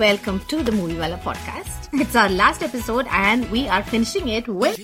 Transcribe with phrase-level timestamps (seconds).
[0.00, 1.90] welcome to the Movie Wala podcast.
[1.92, 4.78] It's our last episode and we are finishing it with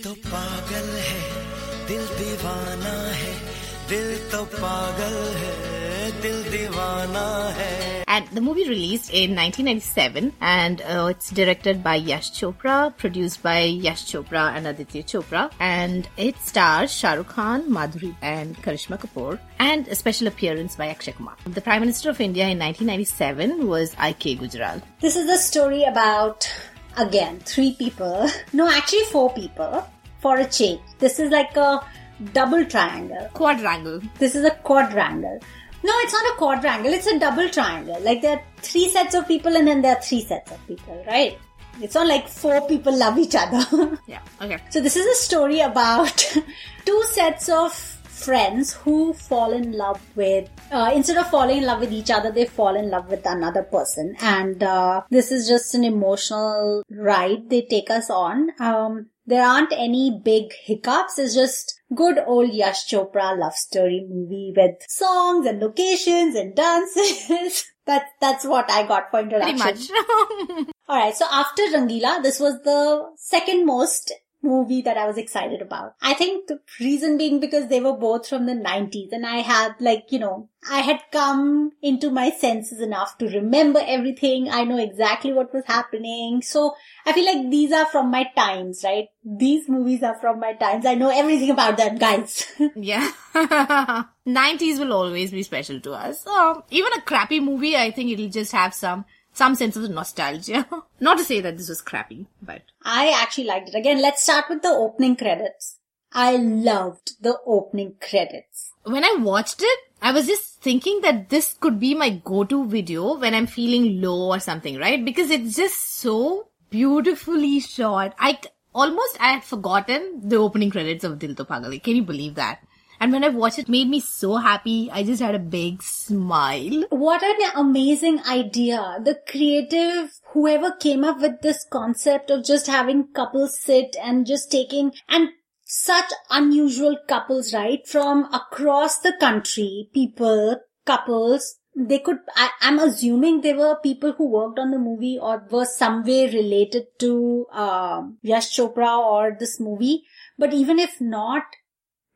[8.09, 13.61] and the movie released in 1997 and uh, it's directed by Yash Chopra, produced by
[13.61, 15.53] Yash Chopra and Aditya Chopra.
[15.61, 21.13] And it stars Shah Khan, Madhuri and Karishma Kapoor and a special appearance by Akshay
[21.13, 21.37] Kumar.
[21.45, 24.37] The Prime Minister of India in 1997 was I.K.
[24.37, 24.83] Gujral.
[25.01, 26.51] This is the story about,
[26.97, 28.29] again, three people.
[28.53, 29.87] No, actually four people
[30.21, 30.81] for a change.
[30.99, 31.87] This is like a
[32.33, 33.29] double triangle.
[33.35, 34.01] Quadrangle.
[34.19, 35.41] This is a quadrangle
[35.87, 36.93] no, it's not a quadrangle.
[36.93, 38.01] It's a double triangle.
[38.01, 41.05] Like there are three sets of people and then there are three sets of people,
[41.07, 41.39] right?
[41.81, 43.99] It's not like four people love each other.
[44.09, 44.59] Yeah, okay.
[44.71, 46.17] So this is a story about
[46.85, 51.81] two sets of friends who fall in love with uh, instead of falling in love
[51.81, 55.75] with each other they fall in love with another person and uh, this is just
[55.75, 61.76] an emotional ride they take us on um, there aren't any big hiccups it's just
[61.95, 68.45] good old yash chopra love story movie with songs and locations and dances that, that's
[68.45, 70.69] what i got for introduction Pretty much.
[70.89, 71.17] all right.
[71.17, 75.95] So after Rangila, this was the second most movie that I was excited about.
[76.01, 79.75] I think the reason being because they were both from the 90s and I had
[79.81, 84.49] like, you know, I had come into my senses enough to remember everything.
[84.51, 86.43] I know exactly what was happening.
[86.43, 89.09] So I feel like these are from my times, right?
[89.25, 90.87] These movies are from my times.
[90.87, 92.47] I know everything about them, guys.
[92.75, 93.11] Yeah.
[94.27, 96.27] 90s will always be special to us.
[96.27, 99.05] Um, even a crappy movie, I think it'll just have some,
[99.37, 100.67] some sense of nostalgia.
[101.01, 103.75] Not to say that this was crappy, but I actually liked it.
[103.75, 105.79] Again, let's start with the opening credits.
[106.13, 108.73] I loved the opening credits.
[108.85, 113.19] when I watched it, I was just thinking that this could be my go-to video
[113.19, 115.05] when I'm feeling low or something, right?
[115.05, 118.15] Because it's just so beautifully shot.
[118.19, 118.39] I
[118.75, 121.83] almost I had forgotten the opening credits of Dil To Pagal.
[121.83, 122.61] Can you believe that?
[123.01, 124.91] And when I watched it, it made me so happy.
[124.93, 126.85] I just had a big smile.
[126.91, 128.99] What an amazing idea.
[129.03, 134.51] The creative, whoever came up with this concept of just having couples sit and just
[134.51, 135.31] taking, and
[135.65, 137.87] such unusual couples, right?
[137.87, 144.31] From across the country, people, couples, they could, I, I'm assuming they were people who
[144.31, 149.61] worked on the movie or were some way related to, um, Yash Chopra or this
[149.61, 150.05] movie.
[150.39, 151.43] But even if not,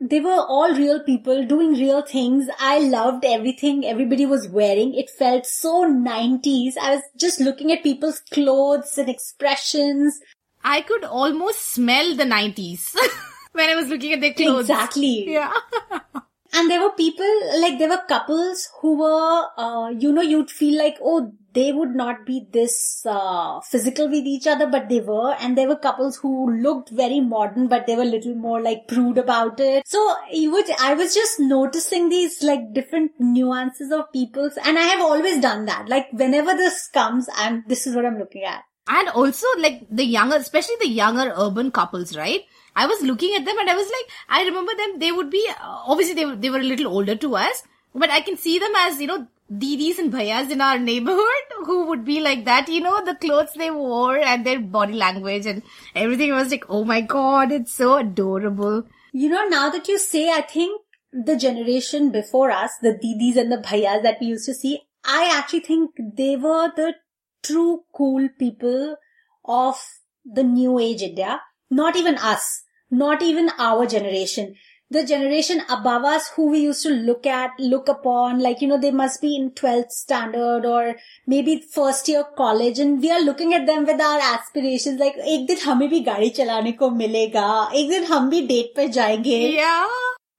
[0.00, 2.49] they were all real people doing real things.
[2.59, 4.94] I loved everything everybody was wearing.
[4.94, 6.78] It felt so 90s.
[6.81, 10.19] I was just looking at people's clothes and expressions.
[10.65, 12.94] I could almost smell the 90s
[13.53, 14.71] when I was looking at their clothes.
[14.71, 15.33] Exactly.
[15.33, 15.53] Yeah.
[16.53, 20.77] And there were people, like there were couples who were, uh, you know, you'd feel
[20.78, 25.34] like, oh, they would not be this, uh, physical with each other, but they were.
[25.34, 28.88] And there were couples who looked very modern, but they were a little more like
[28.88, 29.87] prude about it.
[29.87, 34.82] So you would, I was just noticing these like different nuances of people's, and I
[34.82, 35.88] have always done that.
[35.88, 38.62] Like whenever this comes, I'm, this is what I'm looking at.
[38.99, 42.45] And also, like, the younger, especially the younger urban couples, right?
[42.77, 45.43] I was looking at them and I was like, I remember them, they would be,
[45.49, 45.55] uh,
[45.93, 47.62] obviously they, were- they were a little older to us,
[47.95, 51.87] but I can see them as, you know, didis and bhaias in our neighborhood who
[51.87, 55.62] would be like that, you know, the clothes they wore and their body language and
[55.95, 56.33] everything.
[56.33, 58.84] I was like, oh my god, it's so adorable.
[59.12, 60.81] You know, now that you say, I think
[61.12, 65.31] the generation before us, the didis and the bhaiyas that we used to see, I
[65.33, 65.91] actually think
[66.23, 66.95] they were the
[67.44, 68.96] true cool people
[69.44, 69.81] of
[70.25, 71.41] the new age India.
[71.69, 72.63] Not even us.
[72.91, 74.56] Not even our generation.
[74.91, 78.78] The generation above us who we used to look at, look upon, like, you know,
[78.78, 83.56] they must be in 12th standard or maybe first year college and we are looking
[83.56, 87.90] at them with our aspirations like, एक दिन हमें भी गाड़ी चलाने को मिलेगा, एक
[87.90, 89.40] दिन हम भी डेट पे जाएंगे.
[89.56, 89.88] Yeah.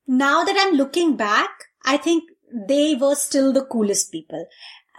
[0.06, 1.50] Now that I'm looking back,
[1.84, 2.22] I think
[2.68, 4.46] they were still the coolest people.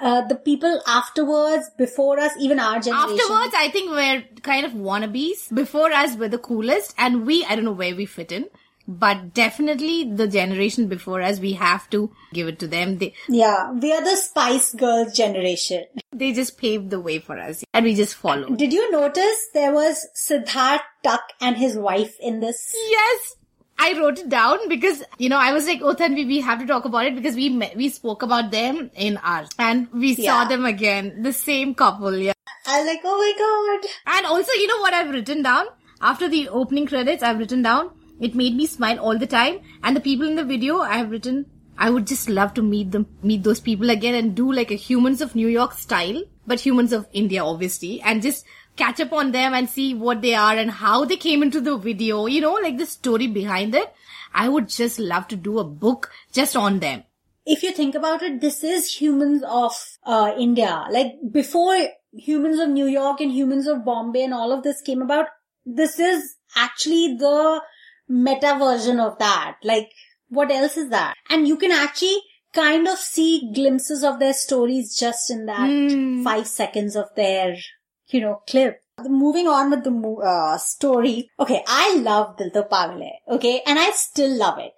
[0.02, 3.19] Uh, the people afterwards, before us, even our generation.
[3.20, 5.54] Afterwards, I think we're kind of wannabes.
[5.54, 8.49] Before us, we're the coolest, and we, I don't know where we fit in,
[8.88, 12.99] but definitely the generation before us, we have to give it to them.
[12.99, 15.84] They, Yeah, we are the Spice Girls generation.
[16.12, 18.58] they just paved the way for us, and we just followed.
[18.58, 22.75] Did you notice there was Siddharth Tuck and his wife in this?
[22.90, 23.37] Yes!
[23.79, 26.67] I wrote it down because, you know, I was like, oh, Tanvi, we have to
[26.67, 30.45] talk about it because we met, we spoke about them in ours and we saw
[30.45, 31.23] them again.
[31.23, 32.33] The same couple, yeah.
[32.67, 34.17] I was like, oh my god.
[34.17, 35.67] And also, you know what I've written down?
[36.01, 37.91] After the opening credits, I've written down,
[38.21, 39.61] it made me smile all the time.
[39.83, 41.47] And the people in the video, I've written,
[41.77, 44.77] I would just love to meet them, meet those people again and do like a
[44.77, 48.45] Humans of New York style but humans of India, obviously, and just
[48.77, 51.77] catch up on them and see what they are and how they came into the
[51.77, 53.93] video, you know, like the story behind it.
[54.35, 57.05] I would just love to do a book just on them.
[57.45, 59.73] If you think about it, this is humans of
[60.05, 60.87] uh, India.
[60.91, 61.77] Like before
[62.13, 65.27] humans of New York and humans of Bombay and all of this came about,
[65.67, 67.61] this is actually the
[68.09, 69.57] meta version of that.
[69.63, 69.91] Like
[70.29, 71.15] what else is that?
[71.29, 72.19] And you can actually
[72.55, 77.57] kind of see glimpses of their stories just in that five seconds of their,
[78.12, 78.81] you know, clip.
[79.09, 79.93] Moving on with the
[80.25, 81.31] uh, story.
[81.41, 84.75] Okay, I love Dil To Okay, and I still love it.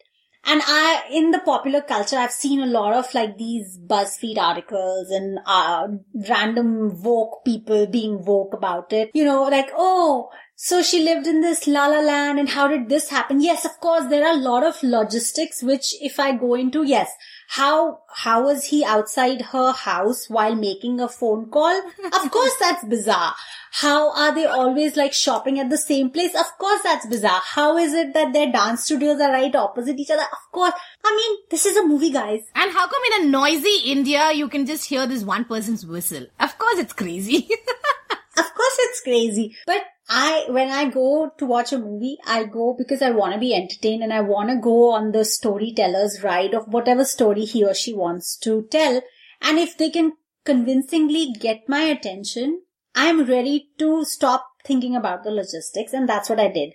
[0.46, 5.10] And I, in the popular culture, I've seen a lot of like these BuzzFeed articles
[5.10, 5.88] and uh,
[6.28, 9.10] random woke people being woke about it.
[9.14, 12.88] You know, like, oh, so she lived in this la la land and how did
[12.88, 13.40] this happen?
[13.40, 17.10] Yes, of course, there are a lot of logistics, which if I go into, yes,
[17.48, 21.76] how, how was he outside her house while making a phone call?
[22.04, 23.34] of course, that's bizarre.
[23.72, 26.34] How are they always like shopping at the same place?
[26.36, 27.40] Of course, that's bizarre.
[27.44, 30.22] How is it that their dance studios are right opposite each other?
[30.22, 30.74] Of course.
[31.04, 32.42] I mean, this is a movie, guys.
[32.54, 36.26] And how come in a noisy India you can just hear this one person's whistle?
[36.38, 37.48] Of course it's crazy.
[38.36, 39.56] Of course it's crazy.
[39.64, 43.40] But I, when I go to watch a movie, I go because I want to
[43.40, 47.64] be entertained and I want to go on the storyteller's ride of whatever story he
[47.64, 49.00] or she wants to tell.
[49.40, 50.12] And if they can
[50.44, 52.62] convincingly get my attention,
[52.94, 55.94] I'm ready to stop thinking about the logistics.
[55.94, 56.74] And that's what I did.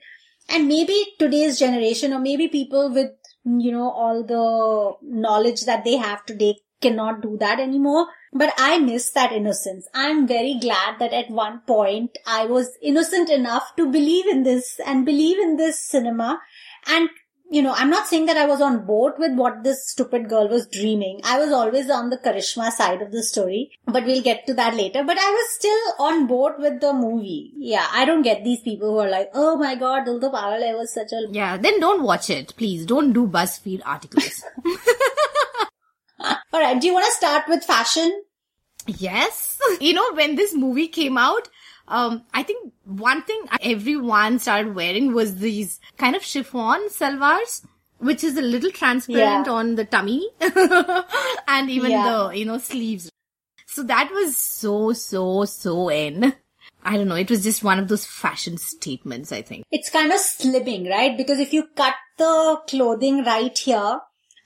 [0.50, 3.12] And maybe today's generation or maybe people with,
[3.46, 8.08] you know, all the knowledge that they have today cannot do that anymore.
[8.34, 9.88] But I miss that innocence.
[9.94, 14.80] I'm very glad that at one point I was innocent enough to believe in this
[14.86, 16.40] and believe in this cinema.
[16.88, 17.10] And,
[17.50, 20.48] you know, I'm not saying that I was on board with what this stupid girl
[20.48, 21.22] was dreaming.
[21.24, 24.76] I was always on the Karishma side of the story, but we'll get to that
[24.76, 25.04] later.
[25.04, 27.52] But I was still on board with the movie.
[27.58, 30.94] Yeah, I don't get these people who are like, oh my god, Dil To was
[30.94, 32.54] such a yeah, then don't watch it.
[32.56, 34.44] Please don't do BuzzFeed articles.
[36.54, 36.80] All right.
[36.80, 38.24] Do you want to start with fashion?
[38.88, 39.48] Yes.
[39.82, 41.48] You know, when this movie came out,
[41.88, 47.64] um, I think one thing everyone started wearing was these kind of chiffon salwars,
[47.98, 49.52] which is a little transparent Yeah.
[49.54, 50.28] on the tummy
[51.48, 52.10] and even Yeah.
[52.30, 53.10] the, you know, sleeves.
[53.68, 56.34] So that was so, so, so in.
[56.84, 57.16] I don't know.
[57.16, 59.66] It was just one of those fashion statements, I think.
[59.72, 61.16] It's kind of slimming, right?
[61.16, 64.00] Because if you cut the clothing right here,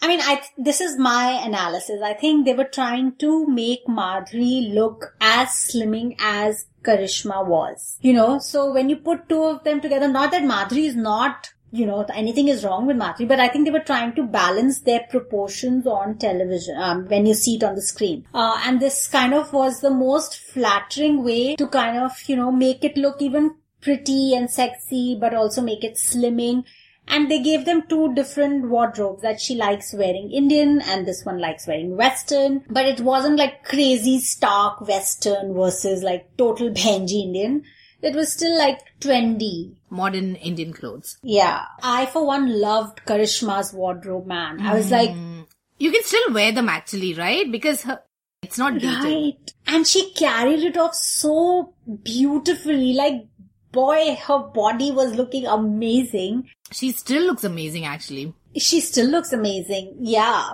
[0.04, 2.02] I mean, I, this is my analysis.
[2.04, 8.00] I think they were trying to make Madhuri look as slimming as Karishma was.
[8.02, 11.52] You know, so when you put two of them together, not that Madhuri is not,
[11.72, 14.82] you know, anything is wrong with Madhuri, but I think they were trying to balance
[14.82, 18.26] their proportions on television, um, when you see it on the screen.
[18.34, 22.52] Uh, and this kind of was the most flattering way to kind of, you know,
[22.52, 26.66] make it look even pretty and sexy, but also make it slimming.
[27.08, 31.40] And they gave them two different wardrobes that she likes wearing Indian and this one
[31.40, 32.64] likes wearing Western.
[32.70, 37.64] But it wasn't like crazy stark Western versus like total Benji Indian.
[38.02, 39.76] It was still like trendy.
[39.90, 41.18] Modern Indian clothes.
[41.24, 41.66] Yeah.
[41.82, 44.60] I for one loved Karishma's wardrobe, man.
[44.62, 45.42] I was like, hmm.
[45.80, 47.52] You can still wear them actually, right?
[47.52, 48.02] Because her,
[48.42, 49.04] it's not dated.
[49.04, 49.54] right.
[49.68, 52.94] And she carried it off so beautifully.
[52.94, 53.26] Like,
[53.74, 56.50] boy, her body was looking amazing.
[56.72, 58.34] She still looks amazing actually.
[58.56, 59.96] she still looks amazing.
[60.00, 60.52] Yeah.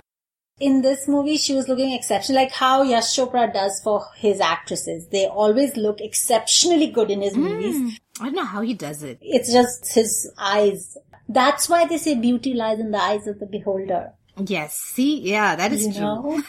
[0.58, 5.06] In this movie, she was looking exceptional, like how Yash Chopra does for his actresses.
[5.08, 7.76] They always look exceptionally good in his movies.
[7.78, 7.88] Hmm.
[8.20, 9.18] I don't know how he does it.
[9.22, 10.98] It's just his eyes.
[11.28, 14.12] That's why they say beauty lies in the eyes of the beholder.
[14.46, 14.76] Yes.
[14.76, 16.42] See, yeah, that is You true.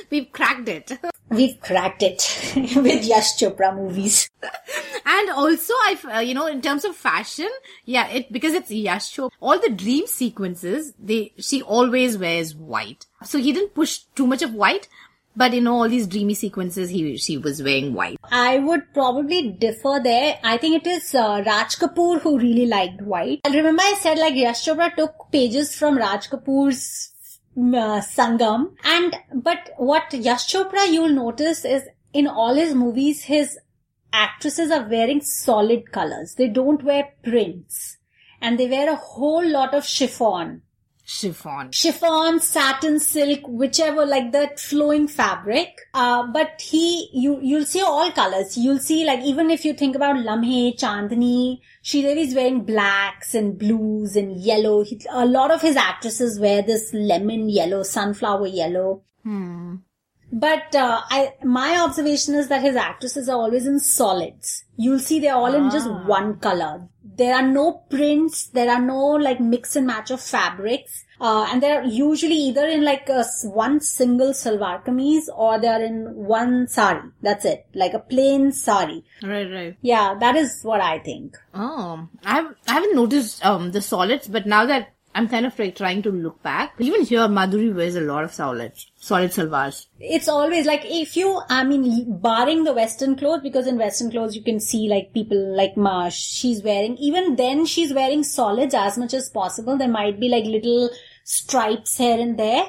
[0.10, 0.98] We've cracked it.
[1.28, 2.22] We've cracked it
[2.76, 4.28] with Yash Chopra movies.
[5.06, 7.48] And also, I, uh, you know, in terms of fashion,
[7.84, 13.06] yeah, it because it's Yash Chopra, all the dream sequences, they she always wears white.
[13.24, 14.88] So he didn't push too much of white,
[15.34, 18.18] but in all these dreamy sequences, he she was wearing white.
[18.30, 20.38] I would probably differ there.
[20.42, 23.40] I think it is uh, Raj Kapoor who really liked white.
[23.44, 27.12] I remember I said like Yash Chopra took pages from Raj Kapoor's
[27.56, 28.74] uh, Sangam.
[28.84, 33.58] And, but what Yash Chopra you'll notice is in all his movies, his
[34.12, 36.34] actresses are wearing solid colors.
[36.34, 37.98] They don't wear prints.
[38.40, 40.62] And they wear a whole lot of chiffon
[41.04, 41.72] Chiffon.
[41.72, 45.68] chiffon, satin, silk, whichever, like that flowing fabric.
[45.92, 48.56] Uh, but he, you, you'll see all colors.
[48.56, 53.58] You'll see, like, even if you think about Lamhe, Chandni, Sridevi is wearing blacks and
[53.58, 54.84] blues and yellow.
[54.84, 59.02] He, a lot of his actresses wear this lemon yellow, sunflower yellow.
[60.34, 64.64] But uh, I, my observation is that his actresses are always in solids.
[64.76, 66.06] You'll see they're all in just Ah.
[66.06, 66.88] one color.
[67.22, 68.46] There are no prints.
[68.58, 71.04] There are no like mix and match of fabrics.
[71.20, 75.98] Uh, and they're usually either in like a one single salwar kameez or they're in
[76.16, 77.02] one sari.
[77.20, 77.66] That's it.
[77.74, 79.04] Like a plain sari.
[79.22, 79.76] Right, right.
[79.82, 81.36] Yeah, that is what I think.
[81.54, 85.58] Oh, I have I haven't noticed um the solids, but now that I'm kind of
[85.58, 89.86] like trying to look back, even here Madhuri wears a lot of solids, solid salwars.
[90.00, 94.34] It's always like if you, I mean, barring the Western clothes, because in Western clothes
[94.34, 98.96] you can see like people like Marsh, she's wearing, even then she's wearing solids as
[98.96, 99.76] much as possible.
[99.76, 100.88] There might be like little
[101.24, 102.64] stripes here and there,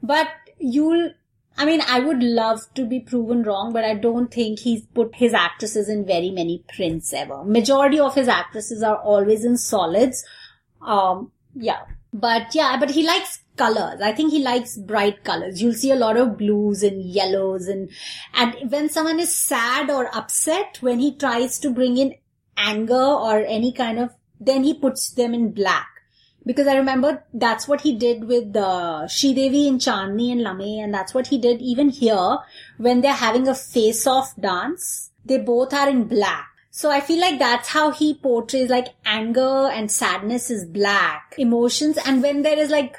[0.00, 0.28] but
[0.58, 1.10] you'll,
[1.58, 5.16] I mean, I would love to be proven wrong, but I don't think he's put
[5.16, 7.44] his actresses in very many prints ever.
[7.44, 10.24] Majority of his actresses are always in solids.
[10.80, 11.82] Um, yeah.
[12.12, 14.00] But yeah, but he likes colors.
[14.00, 15.62] I think he likes bright colors.
[15.62, 17.90] You'll see a lot of blues and yellows and,
[18.34, 22.14] and when someone is sad or upset, when he tries to bring in
[22.56, 25.86] anger or any kind of, then he puts them in black.
[26.46, 30.92] Because I remember that's what he did with uh, Sridevi in Chandni and Lamhe, and
[30.92, 32.38] that's what he did even here
[32.78, 35.10] when they're having a face-off dance.
[35.24, 36.48] They both are in black.
[36.80, 41.98] So I feel like that's how he portrays like anger and sadness is black emotions,
[42.06, 42.96] and when there is like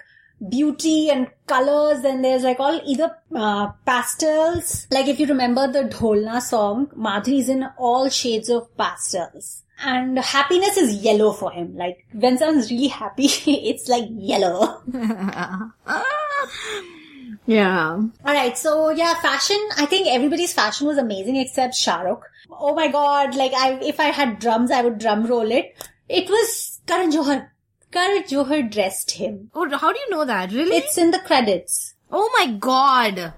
[0.49, 4.85] beauty and colors, then there's like all either uh, pastels.
[4.91, 9.63] Like if you remember the Dholna song, Madhuri is in all shades of pastels.
[9.83, 11.75] And happiness is yellow for him.
[11.75, 14.83] Like when someone's really happy, it's like yellow.
[17.45, 18.01] Yeah.
[18.25, 22.21] Alright, so yeah, fashion, I think everybody's fashion was amazing except Shahrukh.
[22.49, 25.75] Oh my god, like I, if I had drums, I would drum roll it.
[26.07, 27.49] It was Karan Johar.
[27.91, 29.49] Karan Johar dressed him.
[29.53, 30.51] Oh, how do you know that?
[30.51, 30.77] Really?
[30.77, 31.95] It's in the credits.
[32.11, 33.33] oh my god.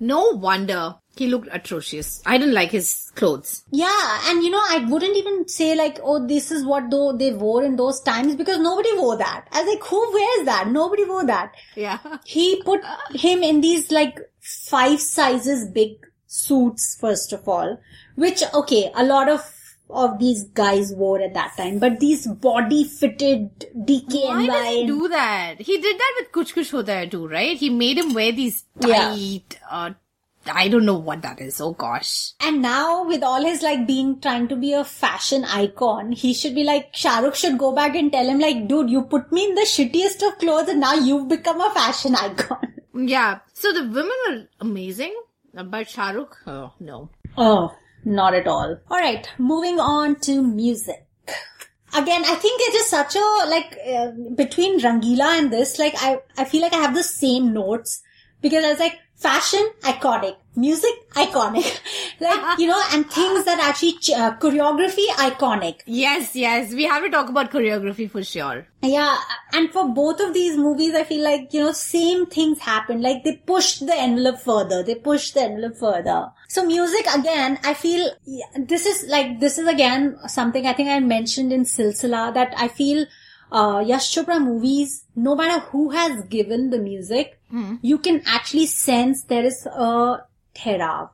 [0.00, 2.22] No wonder he looked atrocious.
[2.24, 3.64] I didn't like his clothes.
[3.70, 7.32] Yeah, and you know, I wouldn't even say like, oh, this is what though they
[7.32, 9.46] wore in those times because nobody wore that.
[9.52, 10.68] I was like, who wears that?
[10.68, 11.52] Nobody wore that.
[11.76, 11.98] Yeah.
[12.24, 12.80] He put
[13.14, 17.78] him in these like five sizes big suits, first of all,
[18.14, 19.42] which, okay, a lot of
[19.90, 24.46] of these guys wore at that time, but these body fitted Why DKNY.
[24.46, 25.56] does he do that?
[25.60, 27.54] He did that with Kuch Kuch Hota Hai too, right?
[27.58, 29.10] He made him wear these Yeah.
[29.10, 29.90] tight, uh,
[30.46, 31.60] I don't know what that is.
[31.60, 32.32] Oh gosh.
[32.40, 36.54] And now with all his like being trying to be a fashion icon, he should
[36.54, 39.54] be like Shahrukh should go back and tell him like, dude, you put me in
[39.54, 42.58] the shittiest of clothes and now you've become a fashion icon.
[42.94, 43.38] Yeah.
[43.54, 45.14] So the women are amazing,
[45.54, 47.08] but Shahrukh, oh no.
[47.38, 48.78] Oh, not at all.
[48.90, 51.06] Alright, moving on to music.
[51.94, 56.20] Again, I think it is such a, like, uh, between Rangila and this, like, I,
[56.38, 58.02] I feel like I have the same notes
[58.40, 60.36] because I was like, fashion, iconic.
[60.54, 61.80] Music, iconic.
[62.20, 65.80] like, you know, and things that actually, uh, choreography, iconic.
[65.86, 66.74] Yes, yes.
[66.74, 68.66] We have to talk about choreography for sure.
[68.82, 69.16] Yeah,
[69.52, 73.24] and for both of these movies, I feel like, you know, same things happen Like
[73.24, 74.82] they pushed the envelope further.
[74.82, 76.30] They pushed the envelope further.
[76.48, 80.90] So music again, I feel yeah, this is like, this is again something I think
[80.90, 83.06] I mentioned in Silsila that I feel,
[83.52, 87.38] uh, Yash Chopra movies, no matter who has given the music,
[87.82, 90.18] you can actually sense there is a
[90.56, 91.10] therav.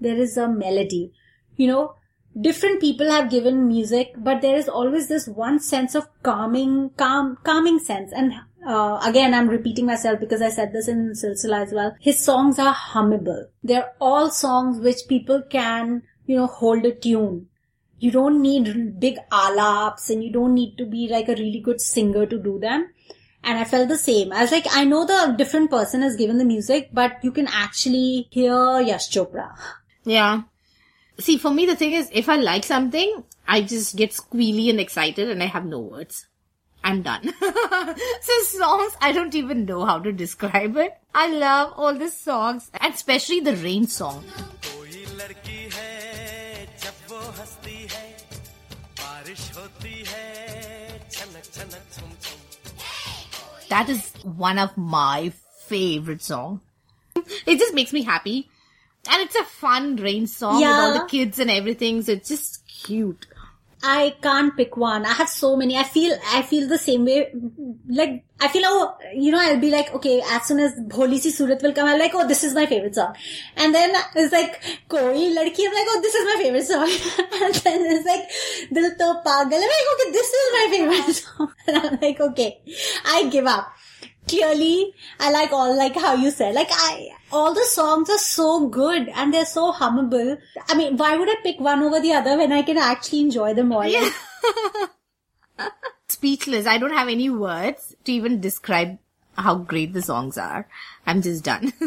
[0.00, 1.12] There is a melody.
[1.56, 1.94] You know,
[2.40, 7.38] different people have given music, but there is always this one sense of calming, calm,
[7.42, 8.12] calming sense.
[8.12, 8.32] And
[8.66, 11.96] uh, again, I'm repeating myself because I said this in Silsila as well.
[12.00, 13.46] His songs are hummable.
[13.62, 17.48] They're all songs which people can, you know, hold a tune.
[17.98, 21.80] You don't need big alaps and you don't need to be like a really good
[21.80, 22.90] singer to do them.
[23.42, 24.32] And I felt the same.
[24.32, 27.46] I was like, I know the different person has given the music, but you can
[27.46, 29.54] actually hear Yash Chopra.
[30.04, 30.42] Yeah.
[31.18, 34.80] See, for me, the thing is, if I like something, I just get squealy and
[34.80, 36.26] excited and I have no words.
[36.84, 37.32] I'm done.
[37.40, 40.92] so songs, I don't even know how to describe it.
[41.14, 44.22] I love all the songs, and especially the rain song.
[53.68, 55.32] That is one of my
[55.66, 56.60] favorite song.
[57.46, 58.48] It just makes me happy.
[59.10, 62.66] And it's a fun rain song with all the kids and everything, so it's just
[62.66, 63.26] cute.
[63.86, 65.04] I can't pick one.
[65.04, 65.76] I have so many.
[65.76, 67.30] I feel, I feel the same way.
[67.86, 71.30] Like, I feel, oh, you know, I'll be like, okay, as soon as Bholi Si
[71.30, 73.14] Surat will come, I'm like, oh, this is my favorite song.
[73.56, 76.88] And then it's like, Koi Ladki, I'm like, oh, this is my favorite song.
[77.42, 79.52] and then it's like, Dil To Pagal.
[79.52, 81.52] I'm like, okay, this is my favorite song.
[81.66, 82.62] And I'm like, okay,
[83.04, 83.70] I give up.
[84.28, 88.68] Clearly I like all like how you said like I all the songs are so
[88.68, 90.38] good and they're so hummable.
[90.68, 93.54] I mean, why would I pick one over the other when I can actually enjoy
[93.54, 93.86] them all?
[93.86, 94.08] Yeah.
[96.08, 96.66] Speechless.
[96.66, 98.98] I don't have any words to even describe
[99.36, 100.68] how great the songs are.
[101.06, 101.72] I'm just done.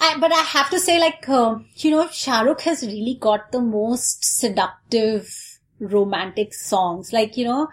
[0.00, 3.60] I, but I have to say, like, uh, you know, Shahrukh has really got the
[3.60, 7.12] most seductive romantic songs.
[7.12, 7.68] Like, you know,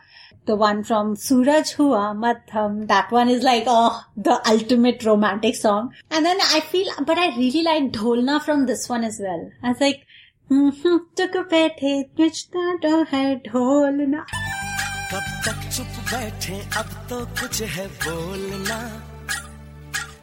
[0.50, 2.88] the one from Suraj Hua Maddham.
[2.88, 5.94] That one is like, oh, the ultimate romantic song.
[6.10, 9.52] And then I feel, but I really like Dholna from this one as well.
[9.64, 10.06] I was like,
[10.52, 14.22] चुप बैठे नचता तो है ढोलना
[15.12, 18.80] कब तक चुप बैठे अब तो कुछ है बोलना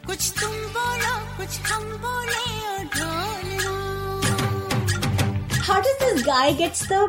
[0.07, 2.43] कुछ तुम बोलो कुछ हम बोले
[2.73, 3.71] और ढोलना
[5.69, 7.01] How does this guy gets the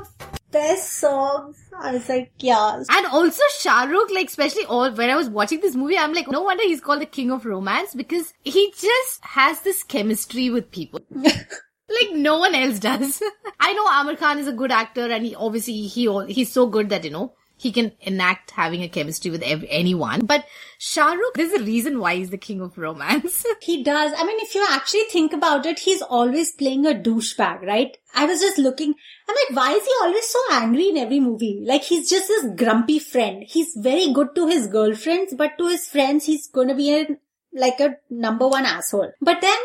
[0.50, 1.56] best songs?
[1.78, 2.76] I was like, yeah.
[2.76, 6.42] and also Shahrukh, like especially all when I was watching this movie, I'm like, no
[6.42, 11.00] wonder he's called the king of romance because he just has this chemistry with people.
[11.10, 13.22] like no one else does.
[13.60, 16.90] I know Aamir Khan is a good actor and he obviously he he's so good
[16.90, 20.24] that you know he can enact having a chemistry with ev- anyone.
[20.24, 20.46] But
[20.80, 23.44] Shahrukh, there's a reason why he's the king of romance.
[23.60, 24.12] He does.
[24.16, 27.96] I mean, if you actually think about it, he's always playing a douchebag, right?
[28.14, 28.94] I was just looking,
[29.28, 31.62] I'm like, why is he always so angry in every movie?
[31.64, 33.44] Like, he's just this grumpy friend.
[33.46, 37.06] He's very good to his girlfriends, but to his friends, he's gonna be a,
[37.52, 39.12] like a number one asshole.
[39.20, 39.58] But then,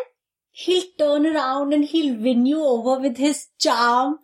[0.52, 4.20] he'll turn around and he'll win you over with his charm.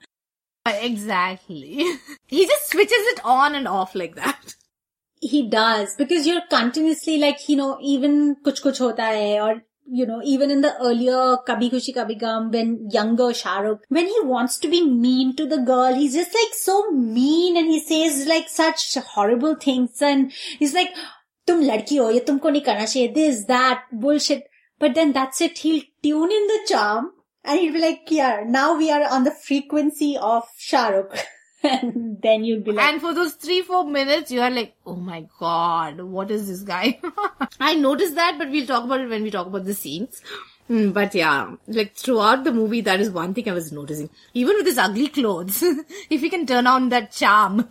[0.66, 1.86] Uh, exactly.
[2.28, 4.56] He just switches it on and off like that.
[5.22, 10.06] He does because you're continuously like, you know, even kuch kuch hota hai or, you
[10.06, 14.58] know, even in the earlier Kabhi Khushi Kabhie Gham when younger Shahrukh, when he wants
[14.60, 18.50] to be mean to the girl, he's just like so mean and he says like
[18.50, 20.94] such horrible things and he's like,
[21.46, 24.50] tum ladki ho, ye tumko nahi karna chahiye, this, that, bullshit.
[24.80, 25.58] But then that's it.
[25.58, 27.12] He'll tune in the charm
[27.44, 31.20] and he'll be like, yeah, now we are on the frequency of Shahrukh.
[31.64, 34.96] And then you'll be like, And for those three, four minutes, you are like, oh
[34.96, 37.00] my god, what is this guy?
[37.60, 40.22] I noticed that, but we'll talk about it when we talk about the scenes.
[40.70, 44.10] Mm, but yeah, like throughout the movie, that is one thing I was noticing.
[44.34, 45.64] Even with his ugly clothes,
[46.10, 47.68] if he can turn on that charm,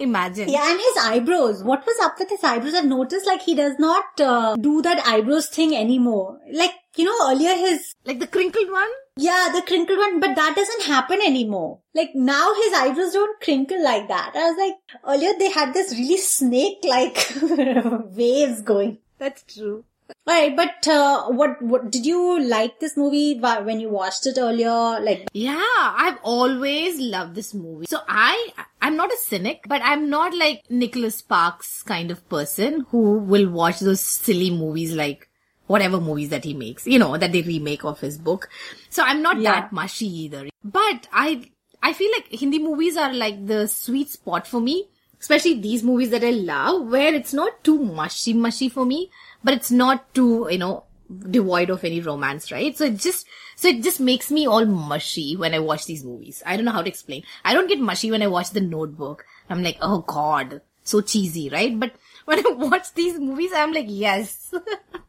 [0.00, 0.48] imagine.
[0.48, 1.62] Yeah, and his eyebrows.
[1.62, 2.74] What was up with his eyebrows?
[2.74, 6.40] I've noticed like he does not uh, do that eyebrows thing anymore.
[6.52, 8.88] Like, you know, earlier his, Like the crinkled one?
[9.16, 11.80] Yeah, the crinkled one, but that doesn't happen anymore.
[11.94, 14.32] Like now his eyebrows don't crinkle like that.
[14.34, 14.74] I was like,
[15.06, 17.32] earlier they had this really snake-like
[18.16, 18.98] waves going.
[19.18, 19.84] That's true.
[20.28, 25.00] Alright, but uh, what, what, did you like this movie when you watched it earlier?
[25.00, 27.86] Like, Yeah, I've always loved this movie.
[27.86, 28.52] So I,
[28.82, 33.48] I'm not a cynic, but I'm not like Nicholas Sparks kind of person who will
[33.50, 35.28] watch those silly movies like
[35.66, 38.48] whatever movies that he makes, you know, that they remake of his book.
[38.90, 39.52] So I'm not Yeah.
[39.52, 40.48] that mushy either.
[40.64, 41.50] But I,
[41.82, 44.88] I feel like Hindi movies are like the sweet spot for me.
[45.18, 49.10] Especially these movies that I love, where it's not too mushy mushy for me,
[49.42, 50.84] but it's not too, you know,
[51.30, 52.76] devoid of any romance, right?
[52.76, 53.26] So it just,
[53.56, 56.42] so it just makes me all mushy when I watch these movies.
[56.44, 57.22] I don't know how to explain.
[57.46, 59.24] I don't get mushy when I watch The Notebook.
[59.48, 61.80] I'm like, oh god, so cheesy, right?
[61.80, 61.92] But
[62.26, 64.52] when I watch these movies, I'm like, yes.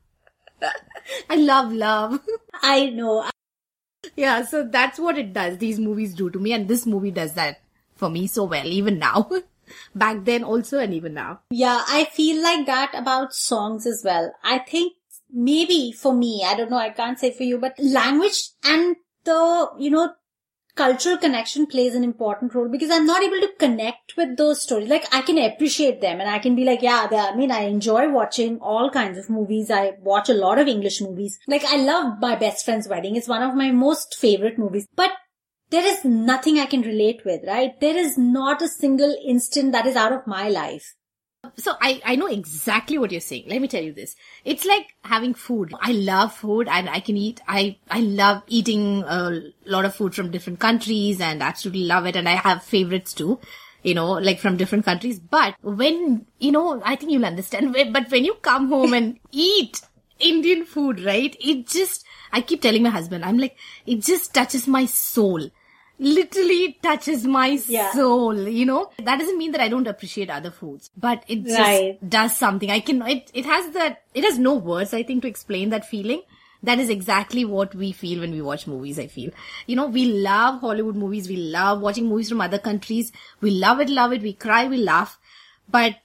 [1.30, 2.20] I love love.
[2.62, 3.30] I know,
[4.16, 5.58] yeah, so that's what it does.
[5.58, 7.62] These movies do to me, and this movie does that
[7.96, 9.30] for me so well, even now.
[9.96, 11.42] Back then also, and even now.
[11.52, 14.34] Yeah, I feel like that about songs as well.
[14.44, 14.94] I think
[15.32, 19.70] maybe for me, I don't know, I can't say for you, but language and the,
[19.78, 20.14] you know,
[20.78, 24.88] cultural connection plays an important role because I'm not able to connect with those stories.
[24.88, 28.10] Like I can appreciate them and I can be like, yeah, I mean, I enjoy
[28.10, 29.72] watching all kinds of movies.
[29.72, 31.40] I watch a lot of English movies.
[31.48, 33.16] Like I love My Best Friend's Wedding.
[33.16, 35.12] It's one of my most favorite movies, but
[35.70, 37.78] there is nothing I can relate with, right?
[37.82, 40.94] There is not a single instant that is out of my life.
[41.58, 43.46] So I, I know exactly what you're saying.
[43.48, 44.16] Let me tell you this.
[44.46, 45.74] It's like having food.
[45.82, 47.42] I love food and I can eat.
[47.48, 52.16] I, I love eating a lot of food from different countries and absolutely love it.
[52.16, 53.40] And I have favorites too,
[53.82, 55.20] you know, like from different countries.
[55.20, 57.76] But when, you know, I think you'll understand.
[57.94, 59.82] But when you come home and eat
[60.20, 61.36] Indian food, right?
[61.40, 65.50] It just, I keep telling my husband, I'm like, it just touches my soul.
[66.00, 67.92] Literally touches my Yeah.
[67.94, 68.92] soul, you know?
[69.00, 72.10] That doesn't mean that I don't appreciate other foods, but it just Right.
[72.10, 72.70] does something.
[72.70, 75.86] I can, it, it has that, it has no words, I think, to explain that
[75.86, 76.22] feeling.
[76.64, 79.32] That is exactly what we feel when we watch movies, I feel.
[79.68, 83.80] You know, we love Hollywood movies, we love watching movies from other countries, we love
[83.80, 85.20] it, love it, we cry, we laugh.
[85.70, 85.96] But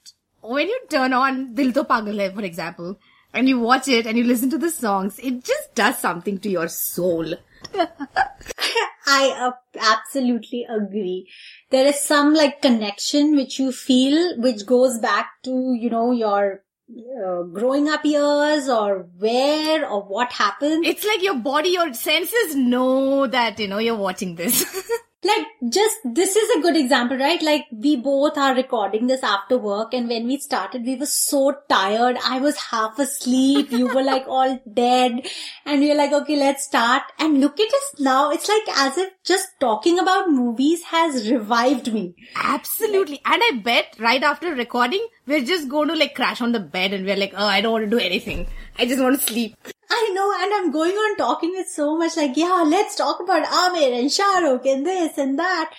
[0.42, 2.98] when you turn on Dil To Pagal Hai, for example,
[3.32, 6.50] and you watch it and you listen to the songs, it just does something to
[6.50, 7.34] your soul.
[9.06, 11.28] I absolutely agree.
[11.70, 16.62] There is some like connection which you feel, which goes back to, you know, your
[16.90, 20.84] uh, growing up years or where or what happened.
[20.84, 24.64] It's like your body, your senses know that, you know, you're watching this.
[25.24, 27.40] like just this is a good example right?
[27.42, 31.56] Like we both are recording this after work and when we started we were so
[31.68, 32.18] tired.
[32.24, 33.70] I was half asleep.
[33.70, 35.26] You were like all dead.
[35.64, 37.02] And we are like okay let's start.
[37.18, 38.30] And look at us now.
[38.30, 42.14] It's like as if just talking about movies has revived me.
[42.34, 43.20] Absolutely.
[43.24, 46.92] And I bet right after recording, we're just going to like crash on the bed
[46.92, 48.48] and we're like, oh, I don't want to do anything.
[48.78, 49.56] I just want to sleep.
[49.94, 53.44] I know, and I'm going on talking with so much like, yeah, let's talk about
[53.44, 55.72] Aamir and Shahrukh and this and that.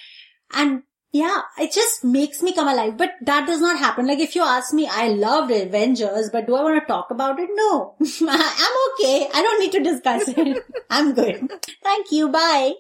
[0.54, 2.98] And yeah, it just makes me come alive.
[2.98, 4.08] But that does not happen.
[4.08, 7.40] Like if you ask me, I loved Avengers, but do I want to talk about
[7.40, 7.50] it?
[7.54, 7.96] No.
[8.02, 9.28] I'm okay.
[9.34, 10.64] I don't need to discuss it.
[10.90, 11.52] I'm good.
[11.84, 12.30] Thank you.
[12.30, 12.74] Bye.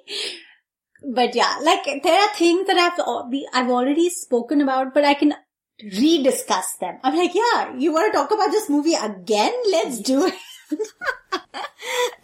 [1.05, 5.13] But yeah, like there are things that I've, uh, I've already spoken about, but I
[5.15, 5.33] can
[5.83, 6.99] rediscuss them.
[7.03, 9.53] I'm like, yeah, you want to talk about this movie again?
[9.69, 10.33] Let's do it.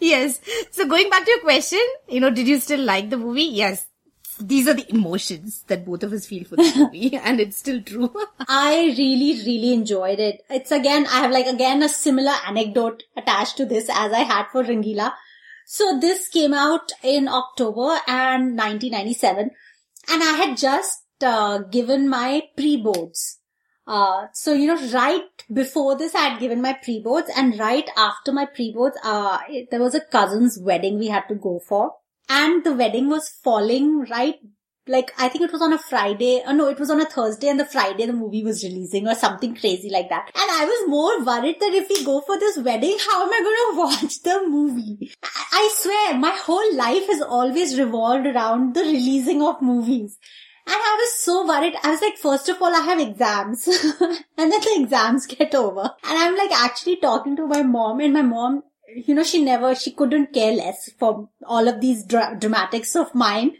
[0.00, 0.40] Yes.
[0.70, 3.42] So going back to your question, you know, did you still like the movie?
[3.42, 3.86] Yes.
[4.40, 7.82] These are the emotions that both of us feel for the movie and it's still
[7.82, 8.10] true.
[8.48, 10.42] I really, really enjoyed it.
[10.48, 14.46] It's again, I have like again a similar anecdote attached to this as I had
[14.50, 15.12] for Rangila.
[15.66, 19.50] So this came out in October and 1997
[20.08, 23.39] and I had just uh, given my pre-boards.
[23.98, 28.32] Uh, so you know, right before this, I had given my pre-boards and right after
[28.32, 31.84] my pre-boards, uh, it- there was a cousin's wedding we had to go for
[32.28, 34.36] and the wedding was falling right
[34.94, 36.42] like I think it was on a Friday.
[36.44, 39.14] Oh no, it was on a Thursday and the Friday the movie was releasing or
[39.14, 40.30] something crazy like that.
[40.34, 43.40] And I was more worried that if we go for this wedding, how am I
[43.48, 45.12] going to watch the movie?
[45.22, 50.18] I, I swear, my whole life has always revolved around the releasing of movies.
[50.66, 51.74] And I was so worried.
[51.82, 53.66] I was like, first of all, I have exams.
[54.00, 55.80] and then the exams get over.
[55.80, 58.62] And I'm like actually talking to my mom and my mom
[58.94, 63.14] you know, she never, she couldn't care less for all of these dra- dramatics of
[63.14, 63.52] mine.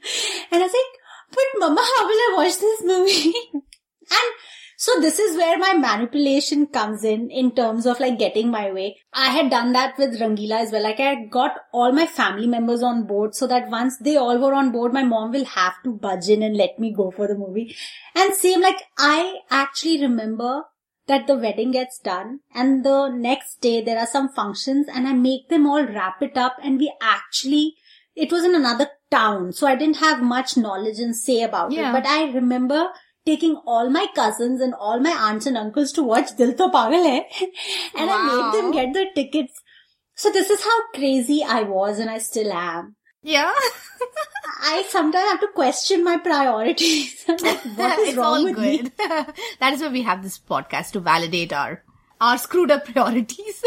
[0.50, 3.32] And I was like, but mama, how will I watch this movie?
[3.54, 4.32] and
[4.82, 8.96] so this is where my manipulation comes in, in terms of like getting my way.
[9.12, 10.82] I had done that with Rangila as well.
[10.82, 14.54] Like I got all my family members on board so that once they all were
[14.54, 17.34] on board, my mom will have to budge in and let me go for the
[17.34, 17.76] movie.
[18.14, 20.62] And same like I actually remember
[21.08, 25.12] that the wedding gets done and the next day there are some functions and I
[25.12, 27.74] make them all wrap it up and we actually,
[28.16, 29.52] it was in another town.
[29.52, 31.90] So I didn't have much knowledge and say about Yeah.
[31.90, 31.92] it.
[31.92, 32.88] But I remember
[33.30, 37.08] taking all my cousins and all my aunts and uncles to watch Dil To Pagal
[37.10, 37.50] Hai.
[37.96, 39.62] and I made them get the tickets.
[40.14, 42.96] So this is how crazy I was and I still am.
[43.22, 43.52] yeah.
[44.62, 47.24] I sometimes have to question my priorities.
[47.28, 48.90] like, what is it's wrong all with me?
[48.98, 51.82] that is why we have this podcast to validate our
[52.20, 53.62] our screwed up priorities.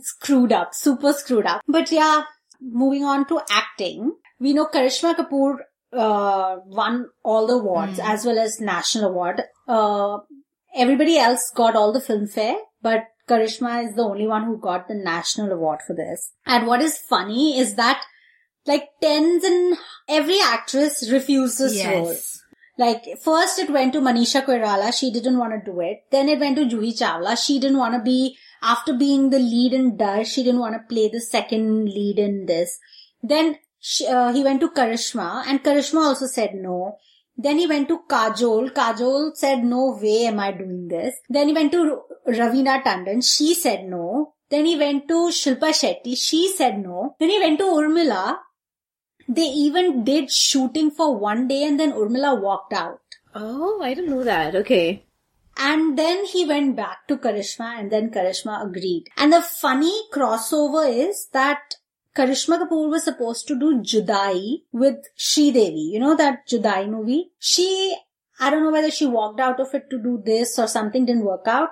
[0.00, 1.62] screwed up, super screwed up.
[1.66, 2.22] But yeah,
[2.60, 5.56] moving on to acting, we know Karishma Kapoor
[5.92, 9.42] uh, won all the awards as well as national award.
[9.66, 10.18] Uh,
[10.74, 14.94] everybody else got all the Filmfare, but Karishma is the only one who got the
[14.94, 16.32] national award for this.
[16.46, 18.02] And what is funny is that
[18.66, 19.76] like tens and
[20.08, 22.16] every actress refused this role.
[22.78, 26.04] Like first it went to Manisha Koirala, she didn't want to do it.
[26.10, 29.72] Then it went to Juhi Chawla, she didn't want to be after being the lead
[29.72, 32.78] in Darr, she didn't want to play the second lead in this.
[33.22, 36.96] Then she, uh, he went to Karishma and Karishma also said no.
[37.36, 38.72] Then he went to Kajol.
[38.72, 41.14] Kajol said no way am I doing this.
[41.28, 43.22] Then he went to Raveena Tandon.
[43.22, 44.34] She said no.
[44.50, 46.16] Then he went to Shilpa Shetty.
[46.16, 47.14] She said no.
[47.20, 48.38] Then he went to Urmila.
[49.28, 53.00] They even did shooting for one day and then Urmila walked out.
[53.34, 54.56] Oh, I didn't know that.
[54.56, 55.04] Okay.
[55.56, 59.10] And then he went back to Karishma and then Karishma agreed.
[59.16, 61.74] And the funny crossover is that
[62.18, 65.92] Karishma Kapoor was supposed to do Judai with Sridevi.
[65.92, 67.30] You know that Judai movie?
[67.38, 67.96] She,
[68.40, 71.24] I don't know whether she walked out of it to do this or something didn't
[71.24, 71.68] work out.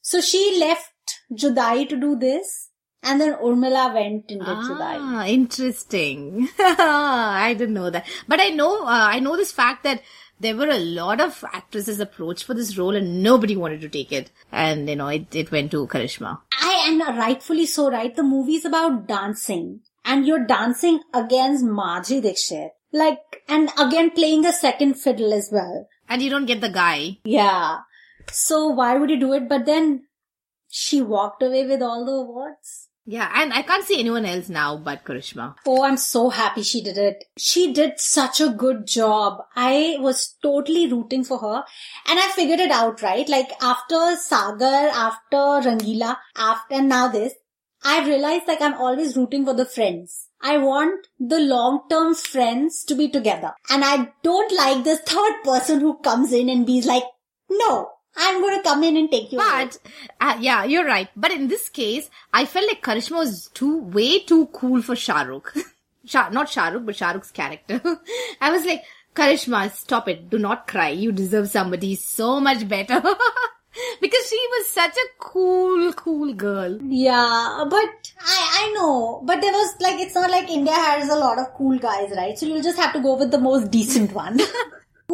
[0.00, 0.92] So she left
[1.32, 2.70] Judai to do this.
[3.04, 4.96] And then Urmila went into did Judai.
[4.98, 6.48] Ah, interesting.
[6.58, 8.06] I didn't know that.
[8.26, 10.02] But I know, uh, I know this fact that
[10.40, 14.12] there were a lot of actresses approached for this role and nobody wanted to take
[14.12, 14.30] it.
[14.52, 16.40] And, you know, it, it went to Karishma.
[16.52, 18.14] I and rightfully so, right?
[18.14, 24.52] The movie's about dancing, and you're dancing against Madhuri Dixit, like, and again playing a
[24.52, 25.88] second fiddle as well.
[26.08, 27.18] And you don't get the guy.
[27.24, 27.78] Yeah.
[28.30, 29.48] So why would you do it?
[29.48, 30.04] But then
[30.68, 32.83] she walked away with all the awards.
[33.06, 35.56] Yeah, and I can't see anyone else now but Karishma.
[35.66, 37.24] Oh, I'm so happy she did it.
[37.36, 39.42] She did such a good job.
[39.54, 41.64] I was totally rooting for her.
[42.06, 43.28] And I figured it out, right?
[43.28, 47.34] Like after Sagar, after Rangila, after now this,
[47.82, 50.28] I realized like I'm always rooting for the friends.
[50.40, 53.52] I want the long-term friends to be together.
[53.68, 57.04] And I don't like this third person who comes in and be like,
[57.50, 59.38] no, I'm going to come in and take you.
[59.38, 59.78] away." But
[60.20, 61.08] uh, yeah, you're right.
[61.16, 65.56] But in this case, I felt like Karishma was too way too cool for Shahrukh.
[66.06, 67.80] Shah, not Shahrukh, but Shahrukh's character.
[68.40, 68.82] I was like,
[69.14, 70.28] Karishma, stop it.
[70.28, 70.88] Do not cry.
[70.88, 73.00] You deserve somebody so much better.
[74.00, 76.78] because she was such a cool, cool girl.
[76.82, 79.22] Yeah, but I, I know.
[79.24, 82.38] But there was like, it's not like India has a lot of cool guys, right?
[82.38, 84.40] So you'll just have to go with the most decent one.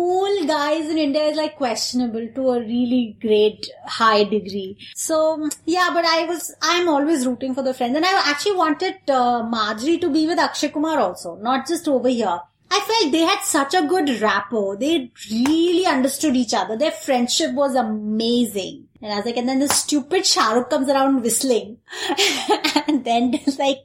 [0.00, 4.78] Cool guys in India is like questionable to a really great high degree.
[4.94, 8.94] So yeah, but I was, I'm always rooting for the friends and I actually wanted
[9.08, 12.40] uh, Madhuri to be with Akshay Kumar also, not just over here.
[12.70, 14.78] I felt they had such a good rapport.
[14.78, 16.78] They really understood each other.
[16.78, 18.88] Their friendship was amazing.
[19.02, 21.76] And I was like, and then the stupid Shahrukh comes around whistling.
[22.86, 23.80] and then like,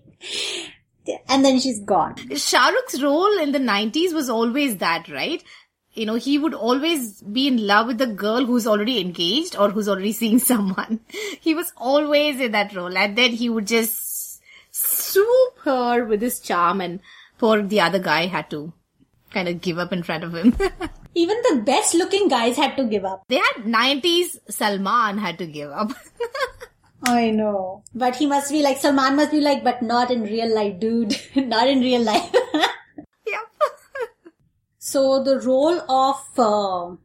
[1.27, 2.15] and then she's gone.
[2.15, 5.43] Shahrukh's role in the 90s was always that, right?
[5.95, 9.69] You know, he would always be in love with the girl who's already engaged or
[9.69, 10.99] who's already seeing someone.
[11.39, 12.97] He was always in that role.
[12.97, 16.99] And then he would just swoop her with his charm and
[17.37, 18.73] poor the other guy had to
[19.31, 20.53] kind of give up in front of him.
[21.15, 23.23] Even the best looking guys had to give up.
[23.29, 25.91] they had 90s Salman had to give up.
[27.07, 27.83] I know.
[27.93, 31.17] But he must be like, Salman must be like, but not in real life, dude.
[31.35, 32.29] not in real life.
[33.25, 33.41] yep.
[34.87, 36.95] So the role of uh,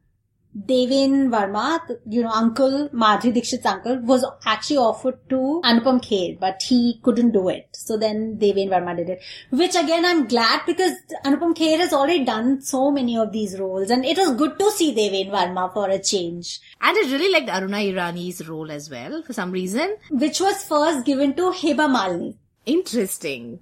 [0.55, 6.61] Deven Verma, you know, uncle, Madhuri Dixit's uncle, was actually offered to Anupam Kher, but
[6.63, 7.71] he couldn't do it.
[7.73, 9.23] So then Deven Verma did it.
[9.49, 10.93] Which again, I'm glad because
[11.25, 14.71] Anupam Kher has already done so many of these roles and it was good to
[14.73, 16.61] see Deven Verma for a change.
[16.83, 19.97] And I really liked Aruna Irani's role as well for some reason.
[20.11, 22.37] Which was first given to Hema Malini.
[22.67, 23.61] Interesting.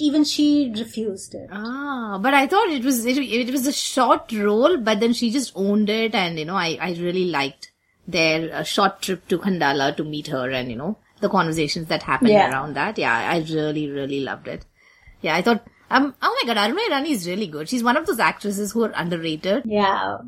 [0.00, 1.48] Even she refused it.
[1.52, 5.30] Ah, but I thought it was it, it was a short role, but then she
[5.30, 7.70] just owned it, and you know, I I really liked
[8.06, 12.02] their uh, short trip to Khandala to meet her, and you know, the conversations that
[12.02, 12.50] happened Yeah.
[12.50, 12.98] around that.
[12.98, 14.64] Yeah, I really really loved it.
[15.20, 17.68] Yeah, I thought, um, oh my god, Aruna Irani is really good.
[17.68, 19.62] She's one of those actresses who are underrated.
[19.66, 20.18] Yeah.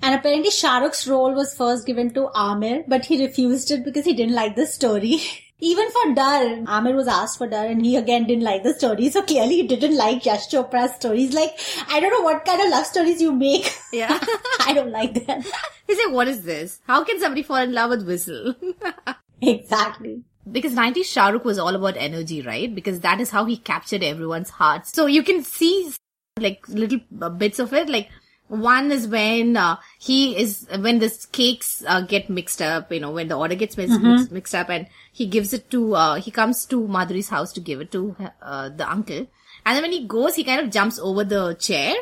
[0.00, 4.14] And apparently Shahrukh's role was first given to Aamir, but he refused it because he
[4.14, 5.20] didn't like the story.
[5.64, 6.44] Even for Darr,
[6.74, 9.08] Aamir was asked for Darr and he again didn't like the story.
[9.10, 11.20] So clearly he didn't like Yash Chopra's story.
[11.20, 11.52] He's like,
[11.88, 13.72] I don't know what kind of love stories you make.
[13.92, 14.18] Yeah.
[14.66, 15.46] I don't like that.
[15.86, 16.80] He's like, what is this?
[16.88, 18.56] How can somebody fall in love with Whistle?
[19.40, 20.24] exactly.
[20.50, 22.74] because 90s Shahrukh was all about energy, right?
[22.74, 24.92] Because that is how he captured everyone's hearts.
[24.92, 25.92] So you can see
[26.40, 26.98] like little
[27.30, 27.88] bits of it.
[27.88, 28.10] Like
[28.52, 32.92] one is when uh, he is when the cakes uh, get mixed up.
[32.92, 35.94] You know, when the order gets mixed, mixed, mixed up, and he gives it to
[35.94, 39.26] uh, he comes to Madhuri's house to give it to uh, the uncle.
[39.64, 41.94] And then when he goes, he kind of jumps over the chair.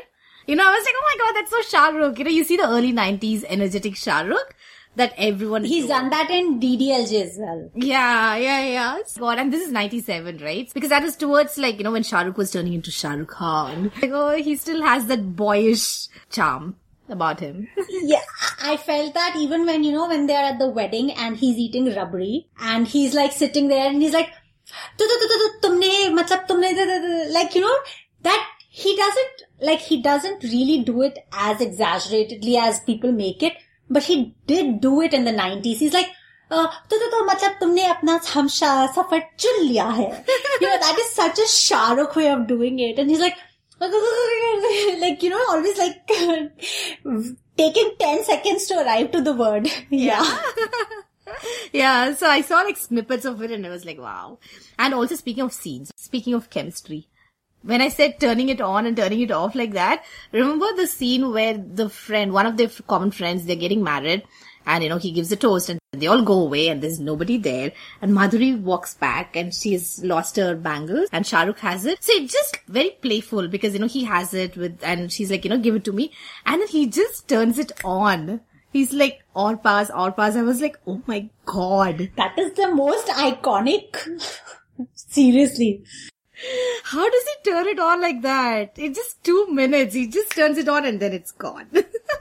[0.47, 2.19] You know, I was like, oh my god, that's so Shahrukh.
[2.19, 4.51] You know, you see the early 90s energetic Shahrukh
[4.97, 7.71] that everyone He's done that in DDLJ as well.
[7.75, 8.99] Yeah, yeah, yeah.
[9.19, 10.71] God, and this is 97, right?
[10.75, 13.93] Because that is towards like, you know, when Shahrukh was turning into Shahrukh Khan.
[14.03, 16.77] Like, oh, he still has that boyish charm
[17.09, 17.69] about him.
[18.03, 18.23] Yeah,
[18.63, 21.95] I felt that even when, you know, when they're at the wedding and he's eating
[21.95, 24.29] rubbery and he's like sitting there and he's like,
[24.97, 27.77] "Tu- tu- tu- tu- tu- tumne, matlab tumne, da- da- da," like, you know,
[28.23, 33.55] that he doesn't, like, he doesn't really do it as exaggeratedly as people make it,
[33.90, 35.78] but he did do it in the 90s.
[35.78, 36.10] He's like,
[36.52, 40.10] uh, तो तो तो मतलब तुमने अपना हम शा- सफर चुन लिया है
[40.62, 43.38] you know that is such a Shahrukh way of doing it and he's like
[45.06, 45.98] like you know always like
[47.58, 50.38] taking 10 seconds to arrive to the word yeah
[51.74, 54.38] yeah, so I saw like snippets of it and I was like, wow.
[54.78, 57.08] And also speaking of scenes, speaking of chemistry,
[57.63, 61.33] when I said turning it on and turning it off like that, remember the scene
[61.33, 64.23] where the friend, one of their common friends, they're getting married
[64.67, 67.37] and you know, he gives a toast and they all go away and there's nobody
[67.37, 72.03] there and Madhuri walks back and she's lost her bangles and Shahrukh has it.
[72.03, 75.45] So it's just very playful because, you know, he has it with, and she's like,
[75.45, 76.13] you know, give it to me.
[76.47, 78.41] And then he just turns it on.
[78.73, 80.37] He's like, all pass, all pass.
[80.37, 82.11] I was like, oh my god.
[82.17, 83.97] that is the most iconic
[84.95, 85.83] seriously
[86.85, 88.73] How does he turn it on like that?
[88.77, 91.69] It's just two minutes, he just turns it on and then it's gone.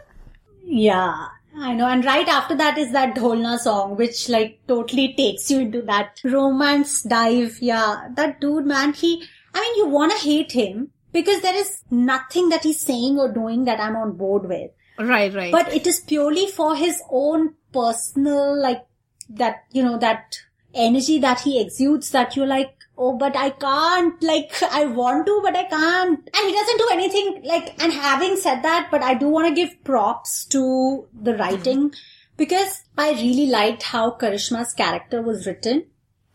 [0.63, 1.27] yeah
[1.57, 5.59] I know, and right after that is that Dholna song, which like totally takes you
[5.59, 7.57] into that romance dive.
[7.59, 12.49] Yeah, that dude, man, he, I mean, you wanna hate him because there is nothing
[12.49, 14.71] that he's saying or doing that I'm on board with.
[14.99, 15.51] Right, right.
[15.51, 18.85] But it is purely for his own personal, like,
[19.29, 20.37] that, you know, that
[20.73, 25.39] energy that he exudes that you're like, oh, but I can't, like, I want to,
[25.41, 26.19] but I can't.
[26.19, 29.55] And he doesn't do anything, like, and having said that, but I do want to
[29.55, 32.35] give props to the writing mm-hmm.
[32.35, 35.85] because I really liked how Karishma's character was written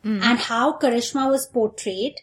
[0.03, 0.23] mm-hmm.
[0.23, 2.15] and how Karishma was portrayed.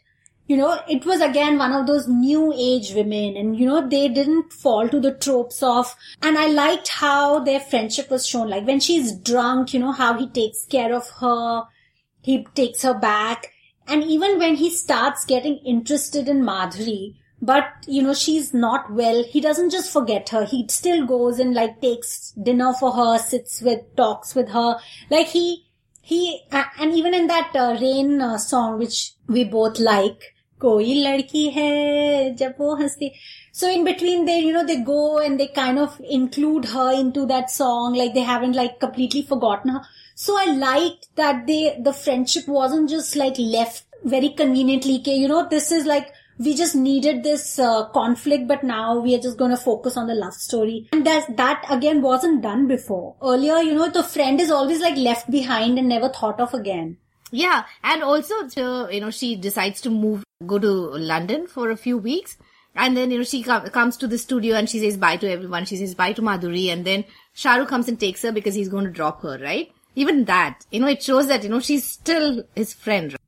[0.47, 4.09] You know, it was again one of those new age women and you know, they
[4.09, 8.49] didn't fall to the tropes of, and I liked how their friendship was shown.
[8.49, 11.63] Like when she's drunk, you know, how he takes care of her,
[12.21, 13.53] he takes her back.
[13.91, 19.23] And even when he starts getting interested in Madhuri, but you know she's not well
[19.23, 20.45] he doesn't just forget her.
[20.45, 24.77] He still goes and like takes dinner for her sits with talks with her.
[25.09, 25.65] Like he
[26.01, 31.45] he and even in that uh, rain uh, song which we both like koi ladki
[31.57, 33.13] hai jab wo hasti
[33.51, 37.25] so in between they you know they go and they kind of include her into
[37.25, 37.93] that song.
[37.93, 39.81] Like they haven't like completely forgotten her
[40.23, 45.27] so i liked that they the friendship wasn't just like left very conveniently okay you
[45.27, 46.11] know this is like
[46.45, 50.07] we just needed this uh, conflict but now we are just going to focus on
[50.07, 54.41] the love story and that that again wasn't done before earlier you know the friend
[54.45, 56.97] is always like left behind and never thought of again
[57.31, 60.71] Yeah, and also, to, you know, she decides to move, go to
[61.11, 62.37] London for a few weeks.
[62.75, 65.29] And then, you know, she com- comes to the studio and she says bye to
[65.29, 65.65] everyone.
[65.65, 66.65] She says bye to Madhuri.
[66.73, 67.05] And then
[67.35, 69.71] Shahrukh comes and takes her because he's going to drop her, right?
[69.95, 73.11] Even that, you know, it shows that, you know, she's still his friend.
[73.11, 73.21] Right?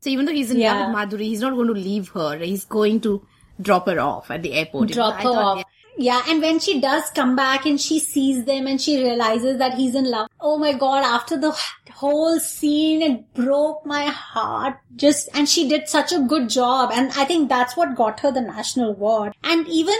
[0.00, 2.38] So even though he's in love with Madhuri, he's not going to leave her.
[2.38, 3.26] He's going to
[3.60, 4.90] drop her off at the airport.
[4.90, 5.64] Drop her off.
[5.98, 9.74] Yeah, and when she does come back and she sees them and she realizes that
[9.74, 10.28] he's in love.
[10.40, 11.58] Oh my god, after the
[11.90, 14.78] whole scene, it broke my heart.
[14.94, 16.90] Just, and she did such a good job.
[16.92, 19.34] And I think that's what got her the national award.
[19.42, 19.96] And even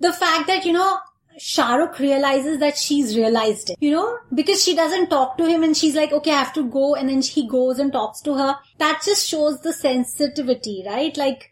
[0.00, 0.98] the fact that, you know,
[1.38, 5.76] Shahrukh realizes that she's realized it, you know, because she doesn't talk to him and
[5.76, 6.94] she's like, okay, I have to go.
[6.94, 8.56] And then he goes and talks to her.
[8.78, 11.16] That just shows the sensitivity, right?
[11.16, 11.50] Like,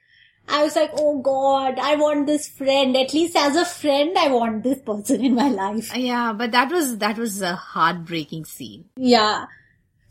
[0.48, 2.96] I was like, oh god, I want this friend.
[2.96, 5.96] At least as a friend, I want this person in my life.
[5.96, 8.86] Yeah, but that was, that was a heartbreaking scene.
[8.96, 9.46] Yeah.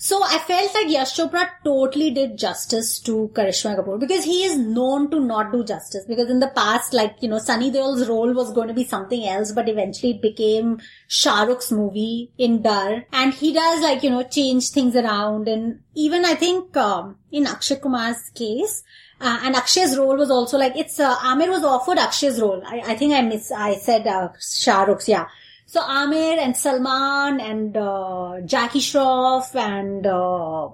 [0.04, 4.58] So I felt like Yash Chopra totally did justice to Karishma Kapoor because he is
[4.58, 8.34] known to not do justice because in the past, like, you know, Sunny Deol's role
[8.34, 13.06] was going to be something else, but eventually it became Shah Rukh's movie in Darr.
[13.14, 15.48] And he does like, you know, change things around.
[15.48, 18.82] And even I think, um, in Akshay Kumar's case,
[19.20, 22.64] uh, and Akshay's role was also like, it's, uh, Aamir was offered Akshay's role.
[22.66, 25.28] I, I think I miss, I said, uh, Shah Rukh's, yeah.
[25.74, 30.68] So Aamir and Salman and uh, Jackie Shroff and uh,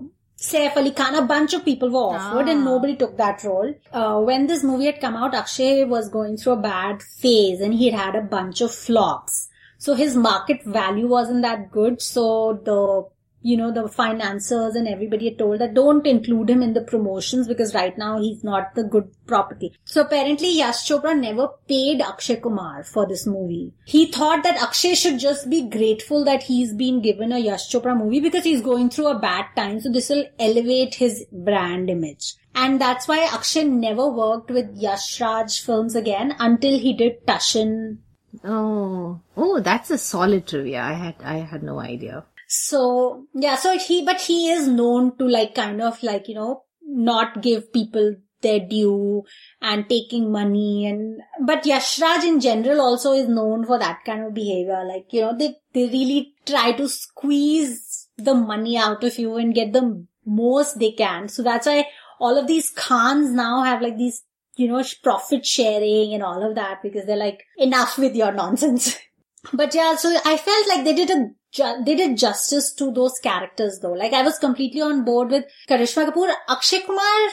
[0.45, 2.69] Saif Ali Khan, a bunch of people were offered and Ah.
[2.71, 3.75] nobody took that role.
[3.93, 7.75] Uh, when this movie had come out, Akshay was going through a bad phase and
[7.75, 9.49] he had had a bunch of flops.
[9.77, 12.01] So his market value wasn't that good.
[12.01, 13.05] So the,
[13.47, 17.47] you know, the financiers and everybody had told that don't include him in the promotions
[17.47, 19.71] because right now he's not the good property.
[19.85, 23.71] So apparently Yash Chopra never paid Akshay Kumar for this movie.
[23.85, 27.97] He thought that Akshay should just be grateful that he's been given a Yash Chopra
[27.97, 29.79] movie because he's going through a bad time.
[29.79, 32.33] So this will elevate his brand image.
[32.53, 37.99] And that's why Akshay never worked with Yash Raj films again until he did Tashan
[38.43, 40.81] Oh, oh, that's a solid trivia.
[40.81, 42.25] I had, I had no idea.
[42.47, 46.63] So yeah, so he, but he is known to like kind of like, you know,
[46.81, 49.23] not give people their due
[49.61, 54.33] and taking money and, but Yashraj in general also is known for that kind of
[54.33, 54.83] behavior.
[54.87, 59.53] Like, you know, they, they really try to squeeze the money out of you and
[59.53, 61.27] get the most they can.
[61.27, 61.87] So that's why
[62.19, 64.23] all of these Khans now have like these,
[64.55, 68.97] you know, profit sharing and all of that because they're like, enough with your nonsense.
[69.53, 73.19] But yeah, so I felt like they did a ju- they did justice to those
[73.19, 73.93] characters though.
[73.93, 77.29] Like I was completely on board with Karishma Kapoor, Akshay Kumar.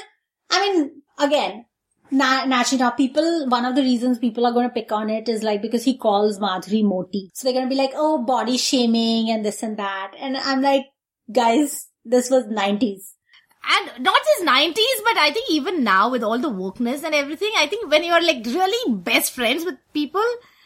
[0.51, 1.67] I mean, again,
[2.11, 5.43] na- now people, one of the reasons people are going to pick on it is
[5.43, 7.31] like because he calls Madhuri Moti.
[7.35, 10.13] So they're going to be like, oh, body shaming and this and that.
[10.19, 10.85] And I'm like,
[11.31, 13.13] guys, this was 90s.
[13.67, 17.51] And not just 90s, but I think even now with all the wokeness and everything,
[17.57, 20.25] I think when you're like really best friends with people,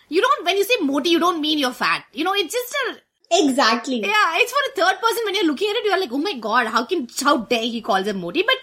[0.09, 2.05] you don't, when you say moti, you don't mean you're fat.
[2.13, 2.97] You know, it's just a,
[3.31, 4.01] Exactly.
[4.01, 5.23] Yeah, it's for a third person.
[5.25, 7.83] When you're looking at it, you're like, oh my god, how can how dare he
[7.83, 8.43] calls him Modi?
[8.43, 8.57] But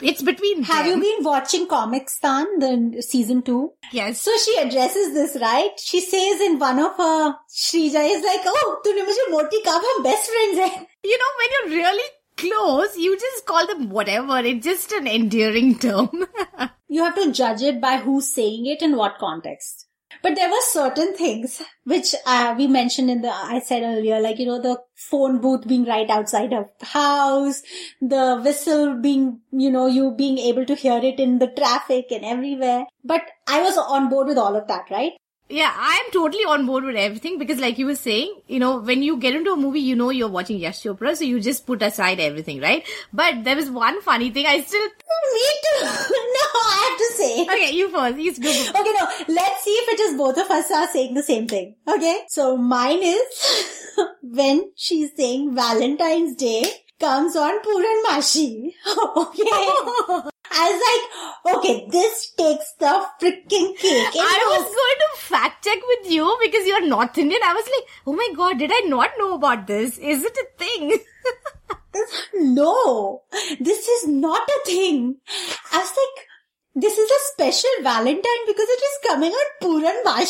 [0.00, 0.62] it's between.
[0.62, 1.02] Have them.
[1.02, 3.72] you been watching Comicstaan the season two?
[3.92, 4.22] Yes.
[4.22, 5.78] So she addresses this, right?
[5.78, 9.62] She says in one of her, Shrija is like, oh, तूने मुझे Moti.
[9.66, 10.86] कब हम best friends हैं.
[11.04, 14.38] You know, when you're really close, you just call them whatever.
[14.38, 16.26] It's just an endearing term.
[16.88, 19.85] you have to judge it by who's saying it and what context.
[20.22, 24.38] But there were certain things which uh, we mentioned in the, I said earlier, like,
[24.38, 27.62] you know, the phone booth being right outside of the house,
[28.00, 32.24] the whistle being, you know, you being able to hear it in the traffic and
[32.24, 32.84] everywhere.
[33.04, 35.12] But I was on board with all of that, right?
[35.48, 38.78] Yeah, I am totally on board with everything because, like you were saying, you know,
[38.78, 41.66] when you get into a movie, you know you're watching Yash Chopra, so you just
[41.66, 42.84] put aside everything, right?
[43.12, 44.46] But there was one funny thing.
[44.46, 44.82] I still
[45.34, 45.84] Me too.
[45.84, 47.42] no, I have to say.
[47.42, 47.70] okay.
[47.76, 48.18] You first.
[48.18, 48.68] He's good.
[48.70, 51.76] Okay, no, let's see if it is both of us are saying the same thing.
[51.86, 56.64] Okay, so mine is when she's saying Valentine's Day
[56.98, 58.72] comes on Puran Mashi.
[59.16, 60.30] Okay.
[60.50, 64.14] I was like, okay, this takes the freaking cake.
[64.14, 67.40] I was going to fact check with you because you're North Indian.
[67.44, 69.98] I was like, oh my god, did I not know about this?
[69.98, 70.98] Is it a thing?
[72.34, 73.22] No,
[73.58, 75.16] this is not a thing.
[75.72, 76.26] I was like,
[76.74, 80.02] this is a special Valentine because it is coming on Puran.
[80.04, 80.28] Like,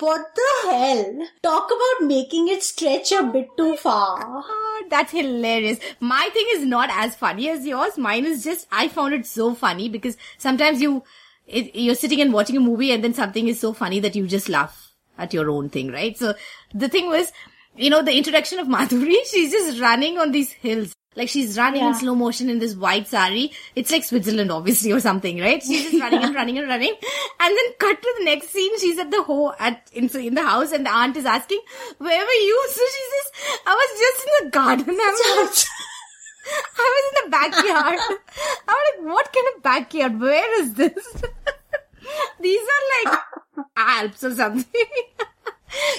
[0.00, 1.28] what the hell?
[1.42, 4.18] Talk about making it stretch a bit too far.
[4.22, 5.78] Oh, that's hilarious.
[6.00, 7.98] My thing is not as funny as yours.
[7.98, 11.02] Mine is just, I found it so funny because sometimes you,
[11.46, 14.26] it, you're sitting and watching a movie and then something is so funny that you
[14.26, 16.16] just laugh at your own thing, right?
[16.16, 16.34] So
[16.74, 17.32] the thing was,
[17.76, 20.94] you know, the introduction of Madhuri, she's just running on these hills.
[21.18, 23.50] Like she's running in slow motion in this white sari.
[23.74, 25.60] It's like Switzerland, obviously, or something, right?
[25.62, 26.94] She's just running and running and running.
[27.40, 28.78] And then cut to the next scene.
[28.78, 31.60] She's at the ho at in, in the house, and the aunt is asking,
[31.98, 34.96] "Where were you?" So she says, "I was just in the garden.
[35.08, 35.66] I was,
[36.78, 37.98] I was in the backyard."
[38.68, 40.20] I'm like, "What kind of backyard?
[40.20, 41.22] Where is this?"
[42.40, 43.20] These are like
[43.76, 44.84] Alps or something.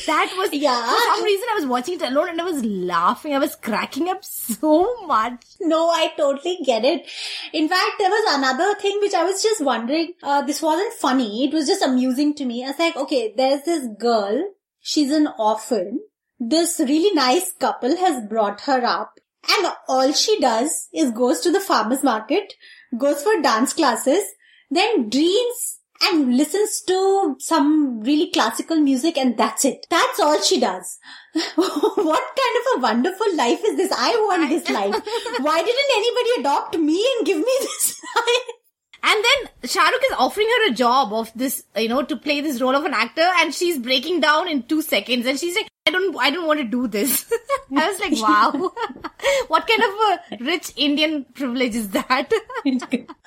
[0.05, 0.81] That was Yeah.
[0.81, 3.33] For some reason, I was watching it alone and I was laughing.
[3.33, 5.43] I was cracking up so much.
[5.59, 7.07] No, I totally get it.
[7.53, 10.13] In fact, there was another thing which I was just wondering.
[10.23, 11.45] Uh, this wasn't funny.
[11.45, 12.63] It was just amusing to me.
[12.63, 14.53] I was like, okay, there's this girl.
[14.79, 15.99] She's an orphan.
[16.39, 19.19] This really nice couple has brought her up.
[19.57, 22.53] And all she does is goes to the farmer's market,
[22.97, 24.23] goes for dance classes,
[24.69, 29.85] then dreams and listens to some really classical music and that's it.
[29.89, 30.97] That's all she does.
[31.55, 33.91] what kind of a wonderful life is this?
[33.91, 34.93] I want this life.
[35.41, 38.55] Why didn't anybody adopt me and give me this life?
[39.01, 42.61] And then Shahrukh is offering her a job of this, you know, to play this
[42.61, 45.91] role of an actor and she's breaking down in two seconds and she's like, I
[45.91, 47.31] don't, I don't want to do this.
[47.75, 48.51] I was like, wow.
[49.47, 52.31] what kind of a rich Indian privilege is that?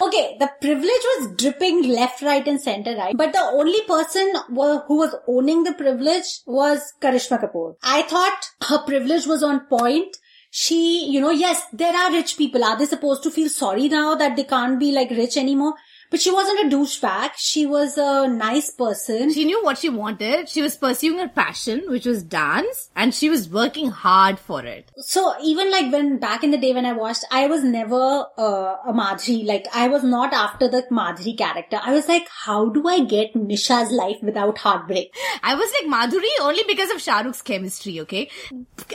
[0.01, 3.17] Okay, the privilege was dripping left, right and center, right?
[3.17, 7.75] But the only person who was owning the privilege was Karishma Kapoor.
[7.83, 10.17] I thought her privilege was on point.
[10.51, 12.63] She, you know, yes, there are rich people.
[12.63, 15.75] Are they supposed to feel sorry now that they can't be like rich anymore?
[16.13, 17.31] But she wasn't a douchebag.
[17.37, 19.33] She was a nice person.
[19.33, 20.49] she knew what she wanted.
[20.49, 24.93] She was pursuing her passion, which was dance, and she was working hard for it.
[24.99, 28.77] So even like when back in the day when I watched, I was never uh,
[28.87, 29.47] a Madhuri.
[29.47, 31.81] Like I was not after the Madhuri character.
[31.83, 35.15] I was like, how do I get Nisha's life without heartbreak?
[35.43, 38.29] I was like Madhuri only because of Shah Rukh's chemistry, okay?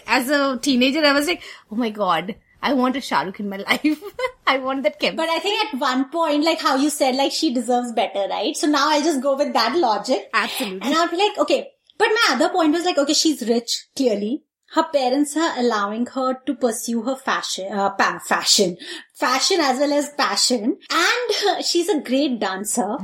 [0.05, 1.41] As a teenager, I was like,
[1.71, 4.01] oh my god, I want a Shah Rukh in my life.
[4.45, 5.17] I want that chemistry.
[5.17, 8.55] But I think at one point, like how you said, like she deserves better, right?
[8.55, 10.29] So now I'll just go with that logic.
[10.33, 10.81] Absolutely.
[10.81, 11.69] And I'll be like, okay.
[11.97, 14.43] But my other point was like, okay, she's rich, clearly.
[14.73, 18.77] Her parents are allowing her to pursue her fashion, uh, fashion,
[19.15, 20.77] fashion as well as passion.
[20.91, 22.97] And she's a great dancer,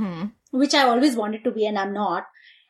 [0.51, 2.26] which I always wanted to be and I'm not.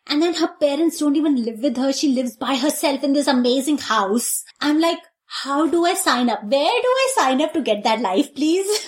[0.05, 1.91] And then her parents don't even live with her.
[1.91, 4.43] She lives by herself in this amazing house.
[4.61, 4.99] I'm like,
[5.41, 6.43] how do I sign up?
[6.43, 8.67] Where do I sign up to get that life, please?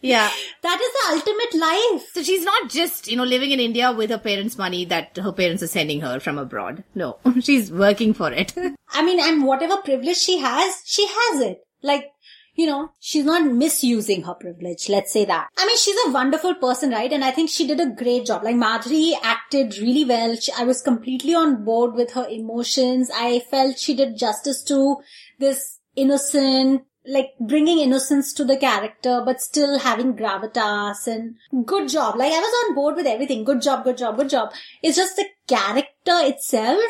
[0.00, 0.30] yeah.
[0.62, 2.10] that is the ultimate life.
[2.12, 5.32] So she's not just, you know, living in India with her parents' money that her
[5.32, 6.84] parents are sending her from abroad.
[6.94, 8.54] No, she's working for it.
[8.90, 11.58] I mean, and whatever privilege she has, she has it.
[11.82, 12.12] Like,
[12.54, 14.88] you know, she's not misusing her privilege.
[14.88, 15.48] Let's say that.
[15.58, 17.12] I mean, she's a wonderful person, right?
[17.12, 18.44] And I think she did a great job.
[18.44, 20.36] Like Madhuri acted really well.
[20.36, 23.10] She, I was completely on board with her emotions.
[23.14, 24.98] I felt she did justice to
[25.40, 32.16] this innocent, like bringing innocence to the character, but still having gravitas and good job.
[32.16, 33.44] Like I was on board with everything.
[33.44, 34.52] Good job, good job, good job.
[34.80, 36.84] It's just the character itself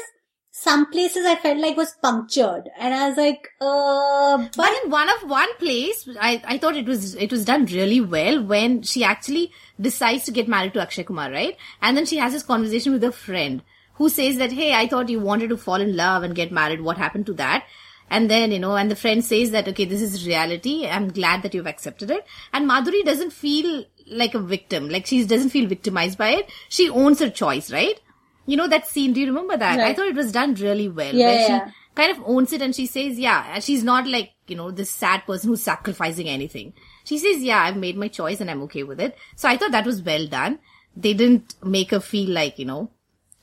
[0.57, 2.71] some places I felt like was punctured.
[2.79, 6.87] And I was like, uh, But in one of one place, I, I thought it
[6.87, 9.51] was it was done really well when she actually
[9.81, 11.57] decides to get married to Akshay Kumar, right?
[11.83, 13.63] And then she has this conversation with a friend
[13.95, 16.83] who says that, hey, I thought you wanted to fall in love and get married.
[16.83, 17.65] What happened to that?
[18.09, 20.87] And then, you know, and the friend says that, okay, this is reality.
[20.87, 22.25] I'm glad that you've accepted it.
[22.53, 24.89] And Madhuri doesn't feel like a victim.
[24.89, 26.49] Like she doesn't feel victimized by it.
[26.69, 27.99] She owns her choice, right?
[28.47, 29.13] You know that scene?
[29.13, 29.81] Do you remember that?
[29.81, 31.15] I thought it was done really well.
[31.15, 34.33] Yeah, where yeah, she kind of owns it and she says, yeah, she's not like,
[34.47, 36.75] you know, this sad person who's sacrificing anything.
[37.05, 39.17] She says, yeah, I've made my choice and I'm okay with it.
[39.37, 40.59] So I thought that was well done.
[40.97, 42.91] They didn't make her feel like, you know,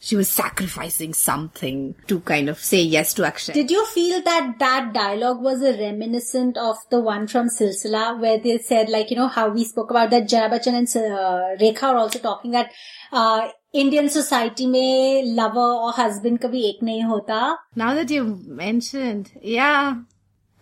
[0.04, 3.54] she was sacrificing something to kind of say yes to action.
[3.54, 8.40] Did you feel that that dialogue was a reminiscent of the one from Silsila where
[8.40, 11.84] they said like, you know, how we spoke about that Jaya Bachchan and uh, Rekha
[11.84, 12.72] are also talking that,
[13.12, 17.57] uh, Indian society में lover or husband कभी एक नहीं होता.
[17.77, 19.97] now that you've mentioned, yeah,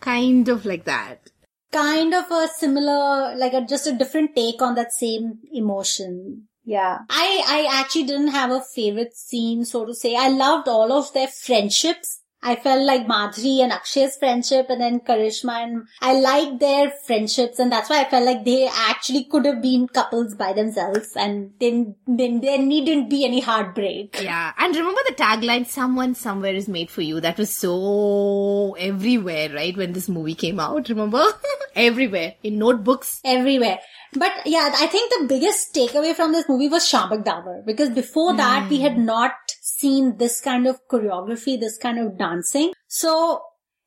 [0.00, 1.30] kind of like that.
[1.72, 6.48] Kind of a similar, like a, just a different take on that same emotion.
[6.64, 6.98] Yeah.
[7.10, 10.14] I, I actually didn't have a favorite scene, so to say.
[10.16, 12.20] I loved all of their friendships.
[12.41, 17.59] I felt like Madhuri and Akshay's friendship and then Karishma and I liked their friendships
[17.59, 21.51] and that's why I felt like they actually could have been couples by themselves and
[21.59, 24.21] then, then there needn't be any heartbreak.
[24.21, 24.53] Yeah.
[24.57, 27.19] And remember the tagline, someone somewhere is made for you.
[27.19, 29.75] That was so everywhere, right?
[29.75, 31.25] When this movie came out, remember?
[31.75, 32.35] everywhere.
[32.43, 33.19] In notebooks.
[33.25, 33.79] everywhere.
[34.13, 38.33] But yeah, I think the biggest takeaway from this movie was Shiamak Davar because before
[38.35, 39.05] that we had hmm.
[39.05, 39.33] not
[39.79, 42.73] seen this kind of choreography, this kind of dancing.
[42.87, 43.41] So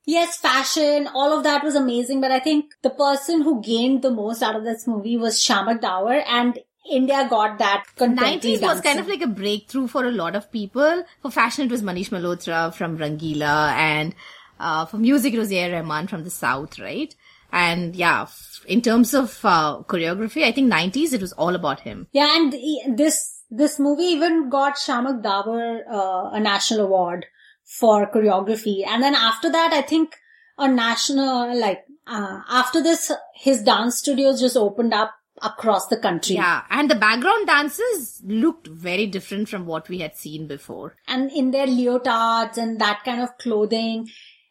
[0.07, 4.11] yes, fashion, all of that was amazing, but I think the person who gained the
[4.11, 6.59] most out of this movie was Shiamak Davar and
[6.91, 10.51] India got that contemporary 90s was kind of like a breakthrough for a lot of
[10.51, 11.05] people.
[11.23, 14.15] For fashion, it was Manish Malhotra from Rangeela and
[14.59, 15.73] uh, for music, it was A.R.
[15.73, 17.15] Rahman from the South, right?
[17.51, 21.81] And yeah, f- in terms of uh, choreography, I think 90s, it was all about
[21.81, 22.07] him.
[22.13, 27.27] Yeah, and this this movie even got Shiamak Davar uh, a national award
[27.65, 30.17] for choreography, and then after that, I think
[30.59, 36.37] a national like uh, after this, his dance studios just opened up across the country.
[36.37, 40.97] Yeah, and the background dances looked very different from what we had seen before.
[41.07, 44.09] and in their leotards and that kind of clothing.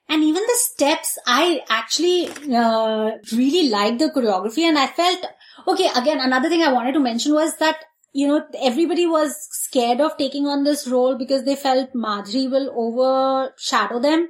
[0.09, 5.25] And even the steps, I actually uh, really liked the choreography and I felt,
[5.67, 7.77] okay, again, another thing I wanted to mention was that,
[8.13, 12.71] you know, everybody was scared of taking on this role because they felt Madhuri will
[12.75, 14.29] overshadow them.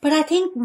[0.00, 0.56] But I think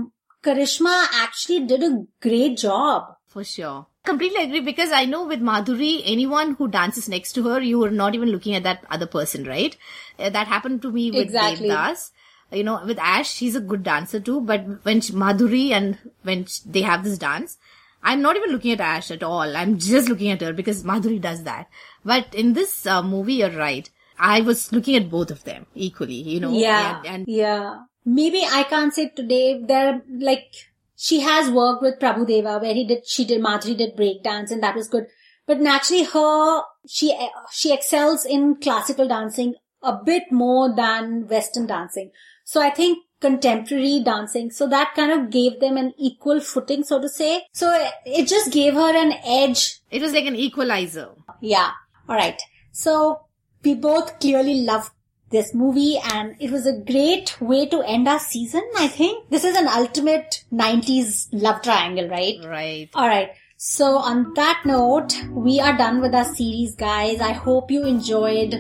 [0.43, 3.15] Karishma actually did a great job.
[3.27, 3.87] For sure.
[4.03, 7.91] Completely agree because I know with Madhuri, anyone who dances next to her, you are
[7.91, 9.77] not even looking at that other person, right?
[10.17, 11.69] Uh, that happened to me with Exactly.
[11.69, 12.11] Devdas.
[12.51, 16.45] You know, with Ash, she's a good dancer too, but when she, Madhuri and when
[16.45, 17.57] sh- they have this dance,
[18.03, 19.55] I'm not even looking at Ash at all.
[19.55, 21.69] I'm just looking at her because Madhuri does that.
[22.03, 23.89] But in this uh, movie, you're right.
[24.17, 26.51] I was looking at both of them equally, you know.
[26.51, 26.99] Yeah.
[26.99, 27.81] And, and yeah.
[28.05, 30.51] Maybe I can't say today there like
[30.95, 34.61] she has worked with Prabhu Deva where he did she did Madhuri did breakdance and
[34.63, 35.05] that was good.
[35.45, 37.15] But naturally her she
[37.51, 42.11] she excels in classical dancing a bit more than western dancing.
[42.43, 44.51] So I think contemporary dancing.
[44.51, 47.43] So that kind of gave them an equal footing, so to say.
[47.53, 47.71] So
[48.05, 51.09] it- just gave her an edge it was like an equalizer.
[51.41, 51.71] yeah.
[52.09, 52.41] All right.
[52.71, 53.21] So
[53.63, 54.91] we both clearly loved
[55.29, 59.29] this movie and it was a great way to end our season, I think.
[59.29, 62.35] This is an ultimate 90s love triangle, right?
[62.45, 62.89] Right.
[62.93, 63.29] All right.
[63.63, 67.21] So on that note, we are done with our series, guys.
[67.21, 68.55] I hope you enjoyed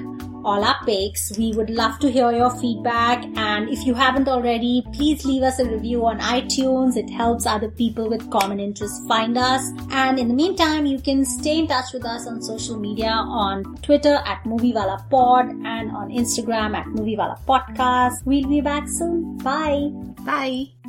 [0.45, 1.35] all our picks.
[1.39, 3.25] We would love to hear your feedback.
[3.35, 6.97] And if you haven't already, please leave us a review on iTunes.
[6.97, 9.71] It helps other people with common interests find us.
[9.89, 13.77] And in the meantime, you can stay in touch with us on social media on
[13.77, 18.23] Twitter at Moviewala Pod and on Instagram at Moviewala Podcast.
[18.23, 19.39] We'll be back soon.
[19.39, 19.89] Bye.
[20.23, 20.80] Bye.